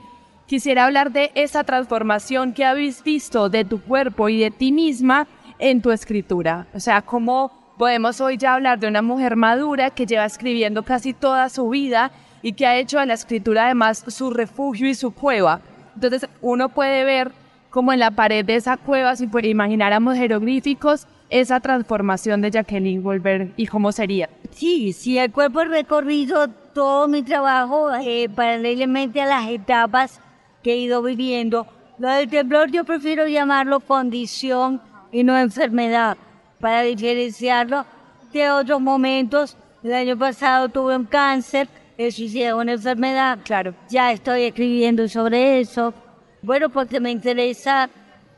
quisiera 0.46 0.84
hablar 0.84 1.12
de 1.12 1.30
esa 1.34 1.64
transformación 1.64 2.52
que 2.52 2.64
habéis 2.64 3.02
visto 3.02 3.48
de 3.48 3.64
tu 3.64 3.80
cuerpo 3.80 4.28
y 4.28 4.40
de 4.40 4.50
ti 4.50 4.72
misma 4.72 5.26
en 5.58 5.80
tu 5.80 5.90
escritura. 5.90 6.66
O 6.74 6.80
sea, 6.80 7.02
cómo 7.02 7.74
podemos 7.78 8.20
hoy 8.20 8.36
ya 8.36 8.54
hablar 8.54 8.78
de 8.78 8.88
una 8.88 9.02
mujer 9.02 9.36
madura 9.36 9.90
que 9.90 10.06
lleva 10.06 10.24
escribiendo 10.24 10.82
casi 10.82 11.12
toda 11.12 11.48
su 11.48 11.68
vida 11.68 12.10
y 12.42 12.52
que 12.52 12.66
ha 12.66 12.76
hecho 12.76 12.98
de 12.98 13.06
la 13.06 13.14
escritura 13.14 13.66
además 13.66 14.04
su 14.08 14.30
refugio 14.30 14.88
y 14.88 14.94
su 14.94 15.12
cueva. 15.12 15.60
Entonces 15.94 16.28
uno 16.40 16.68
puede 16.68 17.04
ver 17.04 17.32
como 17.70 17.92
en 17.92 18.00
la 18.00 18.10
pared 18.10 18.44
de 18.44 18.56
esa 18.56 18.76
cueva, 18.76 19.16
si 19.16 19.28
imagináramos 19.44 20.16
jeroglíficos, 20.16 21.06
esa 21.30 21.60
transformación 21.60 22.42
de 22.42 22.50
Jacqueline 22.50 23.02
Volver 23.02 23.52
y 23.56 23.66
cómo 23.66 23.90
sería. 23.90 24.28
Sí, 24.50 24.92
sí, 24.92 25.18
el 25.18 25.32
cuerpo 25.32 25.64
recorrido 25.64 26.48
todo 26.48 27.08
mi 27.08 27.22
trabajo 27.22 27.90
eh, 27.94 28.28
paralelamente 28.28 29.22
a 29.22 29.26
las 29.26 29.48
etapas 29.48 30.20
que 30.62 30.72
he 30.72 30.76
ido 30.76 31.02
viviendo. 31.02 31.66
Lo 31.98 32.08
del 32.08 32.28
temblor 32.28 32.70
yo 32.70 32.84
prefiero 32.84 33.26
llamarlo 33.26 33.80
condición 33.80 34.80
y 35.10 35.24
no 35.24 35.36
enfermedad, 35.36 36.16
para 36.60 36.82
diferenciarlo 36.82 37.84
de 38.32 38.50
otros 38.50 38.80
momentos. 38.80 39.56
El 39.82 39.92
año 39.92 40.16
pasado 40.16 40.68
tuve 40.68 40.96
un 40.96 41.04
cáncer, 41.04 41.68
eso 41.98 42.16
sí 42.16 42.42
es 42.42 42.52
una 42.52 42.72
enfermedad. 42.72 43.38
Claro. 43.44 43.74
Ya 43.90 44.12
estoy 44.12 44.44
escribiendo 44.44 45.06
sobre 45.08 45.60
eso. 45.60 45.92
Bueno, 46.40 46.70
porque 46.70 46.98
me 46.98 47.10
interesa 47.10 47.90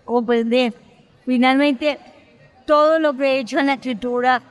comprender. 0.05 0.75
Finalmente, 1.25 1.99
todo 2.67 2.99
lo 2.99 3.15
que 3.15 3.25
he 3.25 3.39
hecho 3.41 3.59
en 3.59 3.67
la 3.67 3.75
escritura, 3.75 4.43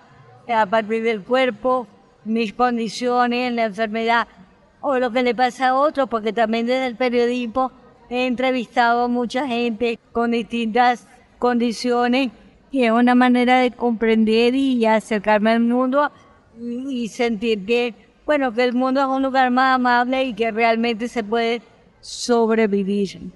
a 0.48 0.66
partir 0.66 1.04
del 1.04 1.22
cuerpo, 1.24 1.88
mis 2.26 2.54
condiciones, 2.54 3.54
la 3.54 3.66
enfermedad, 3.66 4.28
o 4.84 5.00
lo 5.00 5.12
que 5.12 5.24
le 5.24 5.34
pasa 5.34 5.70
a 5.70 5.76
otros, 5.76 6.10
porque 6.10 6.34
también 6.34 6.68
desde 6.68 6.86
el 6.86 6.98
periodismo 6.98 7.72
he 8.10 8.28
entrevistado 8.28 9.06
a 9.06 9.08
mucha 9.08 9.48
gente 9.48 9.98
con 10.12 10.32
distintas 10.32 11.08
condiciones 11.40 12.32
y 12.70 12.84
es 12.84 12.92
una 12.92 13.16
manera 13.16 13.60
de 13.60 13.72
comprender 13.72 14.56
y 14.56 14.86
acercarme 14.86 15.52
al 15.52 15.62
mundo 15.62 16.12
y 16.60 17.08
sentir 17.08 17.66
que, 17.66 17.96
bueno, 18.26 18.54
que 18.54 18.66
el 18.66 18.74
mundo 18.74 19.00
es 19.00 19.08
un 19.08 19.24
lugar 19.24 19.52
más 19.52 19.76
amable 19.76 20.22
y 20.26 20.34
que 20.34 20.52
realmente 20.52 21.08
se 21.08 21.24
puede 21.24 21.62
sobrevivir. 22.02 23.32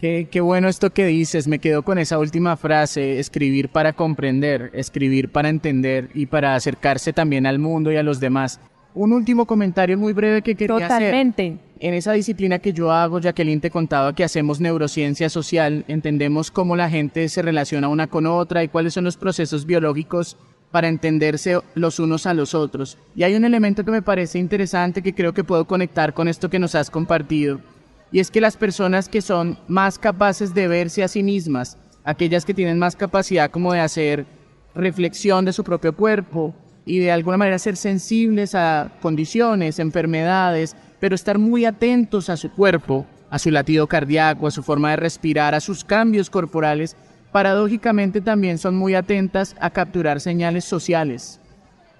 Qué, 0.00 0.28
qué, 0.30 0.40
bueno 0.40 0.68
esto 0.68 0.90
que 0.90 1.04
dices, 1.04 1.48
me 1.48 1.58
quedo 1.58 1.82
con 1.82 1.98
esa 1.98 2.18
última 2.18 2.56
frase, 2.56 3.18
escribir 3.18 3.68
para 3.68 3.92
comprender, 3.92 4.70
escribir 4.72 5.30
para 5.30 5.50
entender 5.50 6.08
y 6.14 6.26
para 6.26 6.54
acercarse 6.54 7.12
también 7.12 7.46
al 7.46 7.58
mundo 7.58 7.92
y 7.92 7.96
a 7.96 8.02
los 8.02 8.20
demás. 8.20 8.58
Un 8.98 9.12
último 9.12 9.46
comentario 9.46 9.96
muy 9.96 10.12
breve 10.12 10.42
que 10.42 10.56
quería 10.56 10.76
Totalmente. 10.76 11.56
En 11.78 11.94
esa 11.94 12.10
disciplina 12.14 12.58
que 12.58 12.72
yo 12.72 12.90
hago, 12.90 13.20
Jacqueline 13.20 13.60
te 13.60 13.70
contaba 13.70 14.12
que 14.12 14.24
hacemos 14.24 14.58
neurociencia 14.58 15.30
social, 15.30 15.84
entendemos 15.86 16.50
cómo 16.50 16.74
la 16.74 16.90
gente 16.90 17.28
se 17.28 17.40
relaciona 17.40 17.86
una 17.86 18.08
con 18.08 18.26
otra 18.26 18.64
y 18.64 18.68
cuáles 18.68 18.94
son 18.94 19.04
los 19.04 19.16
procesos 19.16 19.66
biológicos 19.66 20.36
para 20.72 20.88
entenderse 20.88 21.60
los 21.76 22.00
unos 22.00 22.26
a 22.26 22.34
los 22.34 22.56
otros. 22.56 22.98
Y 23.14 23.22
hay 23.22 23.36
un 23.36 23.44
elemento 23.44 23.84
que 23.84 23.92
me 23.92 24.02
parece 24.02 24.40
interesante 24.40 25.00
que 25.00 25.14
creo 25.14 25.32
que 25.32 25.44
puedo 25.44 25.64
conectar 25.64 26.12
con 26.12 26.26
esto 26.26 26.50
que 26.50 26.58
nos 26.58 26.74
has 26.74 26.90
compartido, 26.90 27.60
y 28.10 28.18
es 28.18 28.32
que 28.32 28.40
las 28.40 28.56
personas 28.56 29.08
que 29.08 29.22
son 29.22 29.58
más 29.68 29.96
capaces 29.96 30.54
de 30.54 30.66
verse 30.66 31.04
a 31.04 31.08
sí 31.08 31.22
mismas, 31.22 31.78
aquellas 32.02 32.44
que 32.44 32.52
tienen 32.52 32.80
más 32.80 32.96
capacidad 32.96 33.48
como 33.48 33.72
de 33.72 33.78
hacer 33.78 34.26
reflexión 34.74 35.44
de 35.44 35.52
su 35.52 35.62
propio 35.62 35.94
cuerpo, 35.94 36.52
y 36.88 37.00
de 37.00 37.12
alguna 37.12 37.36
manera 37.36 37.58
ser 37.58 37.76
sensibles 37.76 38.54
a 38.54 38.90
condiciones, 39.02 39.78
enfermedades, 39.78 40.74
pero 40.98 41.14
estar 41.14 41.38
muy 41.38 41.66
atentos 41.66 42.30
a 42.30 42.38
su 42.38 42.50
cuerpo, 42.50 43.06
a 43.28 43.38
su 43.38 43.50
latido 43.50 43.86
cardíaco, 43.86 44.46
a 44.46 44.50
su 44.50 44.62
forma 44.62 44.90
de 44.90 44.96
respirar, 44.96 45.54
a 45.54 45.60
sus 45.60 45.84
cambios 45.84 46.30
corporales, 46.30 46.96
paradójicamente 47.30 48.22
también 48.22 48.56
son 48.56 48.74
muy 48.74 48.94
atentas 48.94 49.54
a 49.60 49.68
capturar 49.68 50.18
señales 50.22 50.64
sociales. 50.64 51.40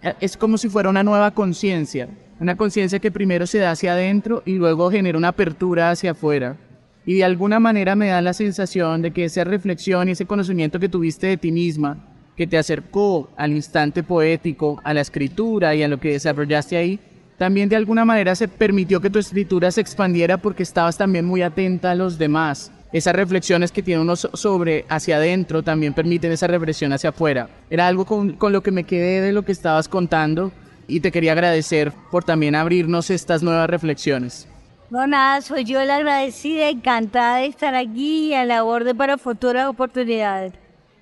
Eh, 0.03 0.14
es 0.20 0.38
como 0.38 0.57
si 0.57 0.70
fuera 0.70 0.88
una 0.88 1.03
nueva 1.03 1.33
conciencia, 1.33 2.09
una 2.40 2.57
conciencia 2.57 2.98
que 2.98 3.12
primero 3.12 3.46
se 3.46 3.59
da 3.59 3.72
hacia 3.72 3.92
adentro 3.92 4.42
y 4.46 4.55
luego 4.55 4.90
genera 4.90 5.18
una 5.18 5.29
apertura 5.29 5.90
hacia 5.90 6.12
afuera. 6.12 6.57
Y 7.05 7.16
de 7.16 7.24
alguna 7.24 7.61
manera 7.61 7.94
me 7.94 8.09
da 8.09 8.22
la 8.22 8.33
sensación 8.33 9.03
de 9.03 9.11
que 9.11 9.27
esa 9.27 9.44
reflexión 9.44 10.09
y 10.09 10.12
ese 10.12 10.24
conocimiento 10.24 10.81
que 10.81 10.88
tuviste 10.88 11.27
de 11.27 11.37
ti 11.37 11.53
misma, 11.53 12.07
que 12.38 12.46
te 12.46 12.57
acercó 12.57 13.29
al 13.37 13.51
instante 13.51 14.05
poético, 14.05 14.81
a 14.85 14.94
la 14.94 15.01
escritura 15.01 15.74
y 15.74 15.83
a 15.83 15.88
lo 15.88 15.98
que 15.98 16.12
desarrollaste 16.12 16.77
ahí, 16.77 17.01
también 17.37 17.68
de 17.68 17.74
alguna 17.74 18.05
manera 18.05 18.37
se 18.37 18.46
permitió 18.46 19.01
que 19.01 19.11
tu 19.11 19.18
escritura 19.18 19.72
se 19.72 19.81
expandiera 19.81 20.38
porque 20.38 20.62
estabas 20.62 20.96
también 20.96 21.24
muy 21.24 21.42
atenta 21.42 21.90
a 21.90 21.96
los 21.96 22.16
demás. 22.16 22.70
Esas 22.92 23.16
reflexiones 23.16 23.72
que 23.72 23.83
tiene 23.83 24.03
uno 24.03 24.14
sobre 24.14 24.85
hacia 24.88 25.16
adentro 25.16 25.64
también 25.64 25.94
permiten 25.94 26.31
esa 26.31 26.46
reflexión 26.46 26.92
hacia 26.92 27.11
afuera. 27.11 27.48
Era 27.70 27.88
algo 27.88 28.05
con, 28.05 28.35
con 28.35 28.53
lo 28.53 28.62
que 28.62 28.70
me 28.70 28.85
quedé 28.85 29.20
de 29.20 29.33
lo 29.33 29.44
que 29.44 29.51
estabas 29.51 29.88
contando 29.88 30.53
y 30.87 31.01
te 31.01 31.11
quería 31.11 31.33
agradecer 31.33 31.92
por 32.12 32.22
también 32.22 32.55
abrirnos 32.55 33.11
estas 33.11 33.42
nuevas 33.42 33.68
reflexiones. 33.68 34.46
No, 34.90 35.09
nada, 35.09 35.40
soy 35.40 35.64
yo 35.64 35.83
la 35.83 35.96
agradecida, 35.96 36.68
encantada 36.68 37.38
de 37.38 37.46
estar 37.46 37.74
aquí 37.74 38.29
y 38.29 38.35
a 38.35 38.44
la 38.44 38.62
borde 38.62 38.94
para 38.94 39.18
futuras 39.18 39.66
oportunidades. 39.66 40.53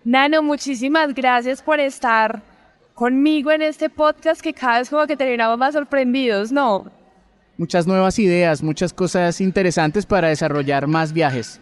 Nano, 0.06 0.40
muchísimas 0.40 1.12
gracias 1.14 1.60
por 1.60 1.80
estar 1.80 2.40
conmigo 2.94 3.50
en 3.50 3.60
este 3.60 3.90
podcast 3.90 4.40
que 4.40 4.54
cada 4.54 4.78
vez 4.78 4.88
como 4.88 5.04
que 5.04 5.16
terminamos 5.16 5.58
más 5.58 5.74
sorprendidos, 5.74 6.52
¿no? 6.52 6.92
Muchas 7.58 7.88
nuevas 7.88 8.16
ideas, 8.20 8.62
muchas 8.62 8.92
cosas 8.92 9.40
interesantes 9.40 10.06
para 10.06 10.28
desarrollar 10.28 10.86
más 10.86 11.12
viajes. 11.12 11.60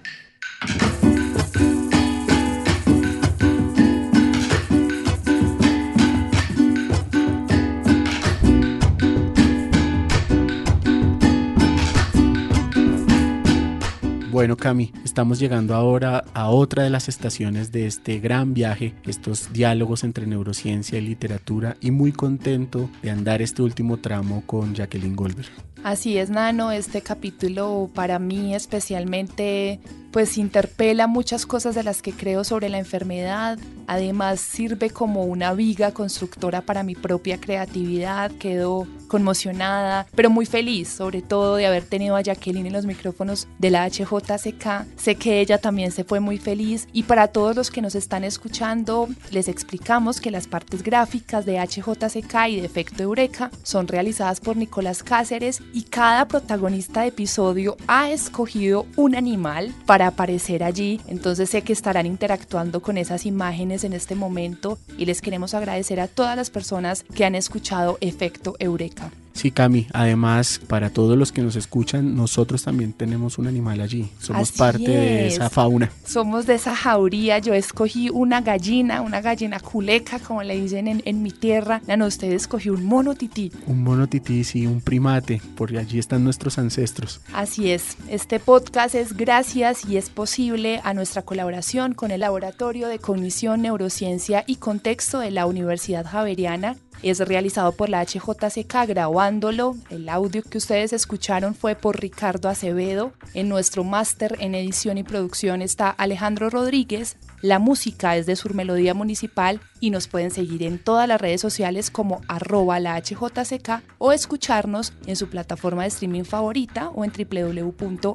Bueno, 14.34 14.56
Cami, 14.56 14.90
estamos 15.04 15.38
llegando 15.38 15.76
ahora 15.76 16.24
a 16.34 16.48
otra 16.48 16.82
de 16.82 16.90
las 16.90 17.08
estaciones 17.08 17.70
de 17.70 17.86
este 17.86 18.18
gran 18.18 18.52
viaje, 18.52 18.92
estos 19.06 19.52
diálogos 19.52 20.02
entre 20.02 20.26
neurociencia 20.26 20.98
y 20.98 21.02
literatura, 21.02 21.76
y 21.80 21.92
muy 21.92 22.10
contento 22.10 22.90
de 23.00 23.12
andar 23.12 23.42
este 23.42 23.62
último 23.62 23.98
tramo 23.98 24.42
con 24.44 24.74
Jacqueline 24.74 25.14
Goldberg. 25.14 25.46
Así 25.84 26.18
es, 26.18 26.30
Nano, 26.30 26.72
este 26.72 27.00
capítulo 27.00 27.88
para 27.94 28.18
mí 28.18 28.56
especialmente 28.56 29.78
pues 30.14 30.38
interpela 30.38 31.08
muchas 31.08 31.44
cosas 31.44 31.74
de 31.74 31.82
las 31.82 32.00
que 32.00 32.12
creo 32.12 32.44
sobre 32.44 32.68
la 32.68 32.78
enfermedad, 32.78 33.58
además 33.88 34.38
sirve 34.38 34.90
como 34.90 35.24
una 35.24 35.54
viga 35.54 35.90
constructora 35.90 36.60
para 36.60 36.84
mi 36.84 36.94
propia 36.94 37.40
creatividad, 37.40 38.30
quedo 38.30 38.86
conmocionada, 39.08 40.06
pero 40.14 40.30
muy 40.30 40.46
feliz 40.46 40.88
sobre 40.88 41.20
todo 41.20 41.56
de 41.56 41.66
haber 41.66 41.84
tenido 41.84 42.14
a 42.14 42.20
Jacqueline 42.20 42.66
en 42.66 42.72
los 42.72 42.86
micrófonos 42.86 43.48
de 43.58 43.70
la 43.70 43.88
HJCK, 43.88 44.86
sé 44.96 45.16
que 45.16 45.40
ella 45.40 45.58
también 45.58 45.90
se 45.90 46.04
fue 46.04 46.20
muy 46.20 46.38
feliz. 46.38 46.88
Y 46.92 47.04
para 47.04 47.28
todos 47.28 47.56
los 47.56 47.70
que 47.70 47.82
nos 47.82 47.96
están 47.96 48.22
escuchando 48.22 49.08
les 49.32 49.48
explicamos 49.48 50.20
que 50.20 50.30
las 50.30 50.46
partes 50.46 50.84
gráficas 50.84 51.44
de 51.44 51.58
HJCK 51.58 52.34
y 52.50 52.60
de 52.60 52.66
Efecto 52.66 53.02
Eureka 53.02 53.50
son 53.64 53.88
realizadas 53.88 54.38
por 54.38 54.56
Nicolás 54.56 55.02
Cáceres 55.02 55.60
y 55.72 55.82
cada 55.82 56.28
protagonista 56.28 57.02
de 57.02 57.08
episodio 57.08 57.76
ha 57.88 58.10
escogido 58.10 58.86
un 58.96 59.16
animal 59.16 59.74
para 59.86 60.03
aparecer 60.04 60.62
allí. 60.62 61.00
Entonces 61.06 61.50
sé 61.50 61.62
que 61.62 61.72
estarán 61.72 62.06
interactuando 62.06 62.82
con 62.82 62.98
esas 62.98 63.26
imágenes 63.26 63.84
en 63.84 63.92
este 63.92 64.14
momento 64.14 64.78
y 64.96 65.06
les 65.06 65.20
queremos 65.20 65.54
agradecer 65.54 66.00
a 66.00 66.08
todas 66.08 66.36
las 66.36 66.50
personas 66.50 67.04
que 67.14 67.24
han 67.24 67.34
escuchado 67.34 67.98
Efecto 68.00 68.54
Eureka. 68.58 69.10
Sí, 69.34 69.50
Cami, 69.50 69.88
además, 69.92 70.60
para 70.68 70.90
todos 70.90 71.18
los 71.18 71.32
que 71.32 71.42
nos 71.42 71.56
escuchan, 71.56 72.14
nosotros 72.14 72.62
también 72.62 72.92
tenemos 72.92 73.36
un 73.36 73.48
animal 73.48 73.80
allí. 73.80 74.08
Somos 74.20 74.50
Así 74.50 74.58
parte 74.58 74.88
de 74.88 75.26
es. 75.26 75.34
esa 75.34 75.50
fauna. 75.50 75.90
Somos 76.06 76.46
de 76.46 76.54
esa 76.54 76.74
jauría. 76.74 77.40
Yo 77.40 77.52
escogí 77.52 78.10
una 78.10 78.40
gallina, 78.40 79.00
una 79.00 79.20
gallina 79.20 79.58
culeca, 79.58 80.20
como 80.20 80.44
le 80.44 80.58
dicen 80.60 80.86
en, 80.86 81.02
en 81.04 81.22
mi 81.22 81.32
tierra. 81.32 81.82
Nano, 81.88 82.06
usted 82.06 82.30
escogió 82.32 82.74
un 82.74 82.84
mono 82.84 83.16
tití. 83.16 83.50
Un 83.66 83.82
mono 83.82 84.06
tití, 84.06 84.44
sí, 84.44 84.68
un 84.68 84.80
primate, 84.80 85.42
porque 85.56 85.78
allí 85.78 85.98
están 85.98 86.22
nuestros 86.22 86.56
ancestros. 86.58 87.20
Así 87.32 87.70
es, 87.72 87.96
este 88.08 88.38
podcast 88.38 88.94
es 88.94 89.16
gracias 89.16 89.84
y 89.84 89.96
es 89.96 90.10
posible 90.10 90.80
a 90.84 90.94
nuestra 90.94 91.22
colaboración 91.22 91.92
con 91.94 92.12
el 92.12 92.20
Laboratorio 92.20 92.86
de 92.86 93.00
Cognición, 93.00 93.62
Neurociencia 93.62 94.44
y 94.46 94.56
Contexto 94.56 95.18
de 95.18 95.32
la 95.32 95.46
Universidad 95.46 96.06
Javeriana. 96.06 96.76
Es 97.04 97.20
realizado 97.20 97.72
por 97.72 97.90
la 97.90 98.02
HJCK 98.02 98.86
grabándolo. 98.88 99.76
El 99.90 100.08
audio 100.08 100.42
que 100.42 100.56
ustedes 100.56 100.94
escucharon 100.94 101.54
fue 101.54 101.74
por 101.74 102.00
Ricardo 102.00 102.48
Acevedo. 102.48 103.12
En 103.34 103.50
nuestro 103.50 103.84
máster 103.84 104.36
en 104.40 104.54
edición 104.54 104.96
y 104.96 105.02
producción 105.02 105.60
está 105.60 105.90
Alejandro 105.90 106.48
Rodríguez. 106.48 107.18
La 107.42 107.58
música 107.58 108.16
es 108.16 108.24
de 108.24 108.36
Surmelodía 108.36 108.94
Municipal 108.94 109.60
y 109.80 109.90
nos 109.90 110.08
pueden 110.08 110.30
seguir 110.30 110.62
en 110.62 110.78
todas 110.78 111.06
las 111.06 111.20
redes 111.20 111.42
sociales 111.42 111.90
como 111.90 112.22
arroba 112.26 112.80
la 112.80 112.96
HJCK 112.96 113.82
o 113.98 114.12
escucharnos 114.12 114.94
en 115.06 115.16
su 115.16 115.28
plataforma 115.28 115.82
de 115.82 115.88
streaming 115.88 116.24
favorita 116.24 116.88
o 116.88 117.04
en 117.04 117.12
www.hjck.com. 117.12 118.14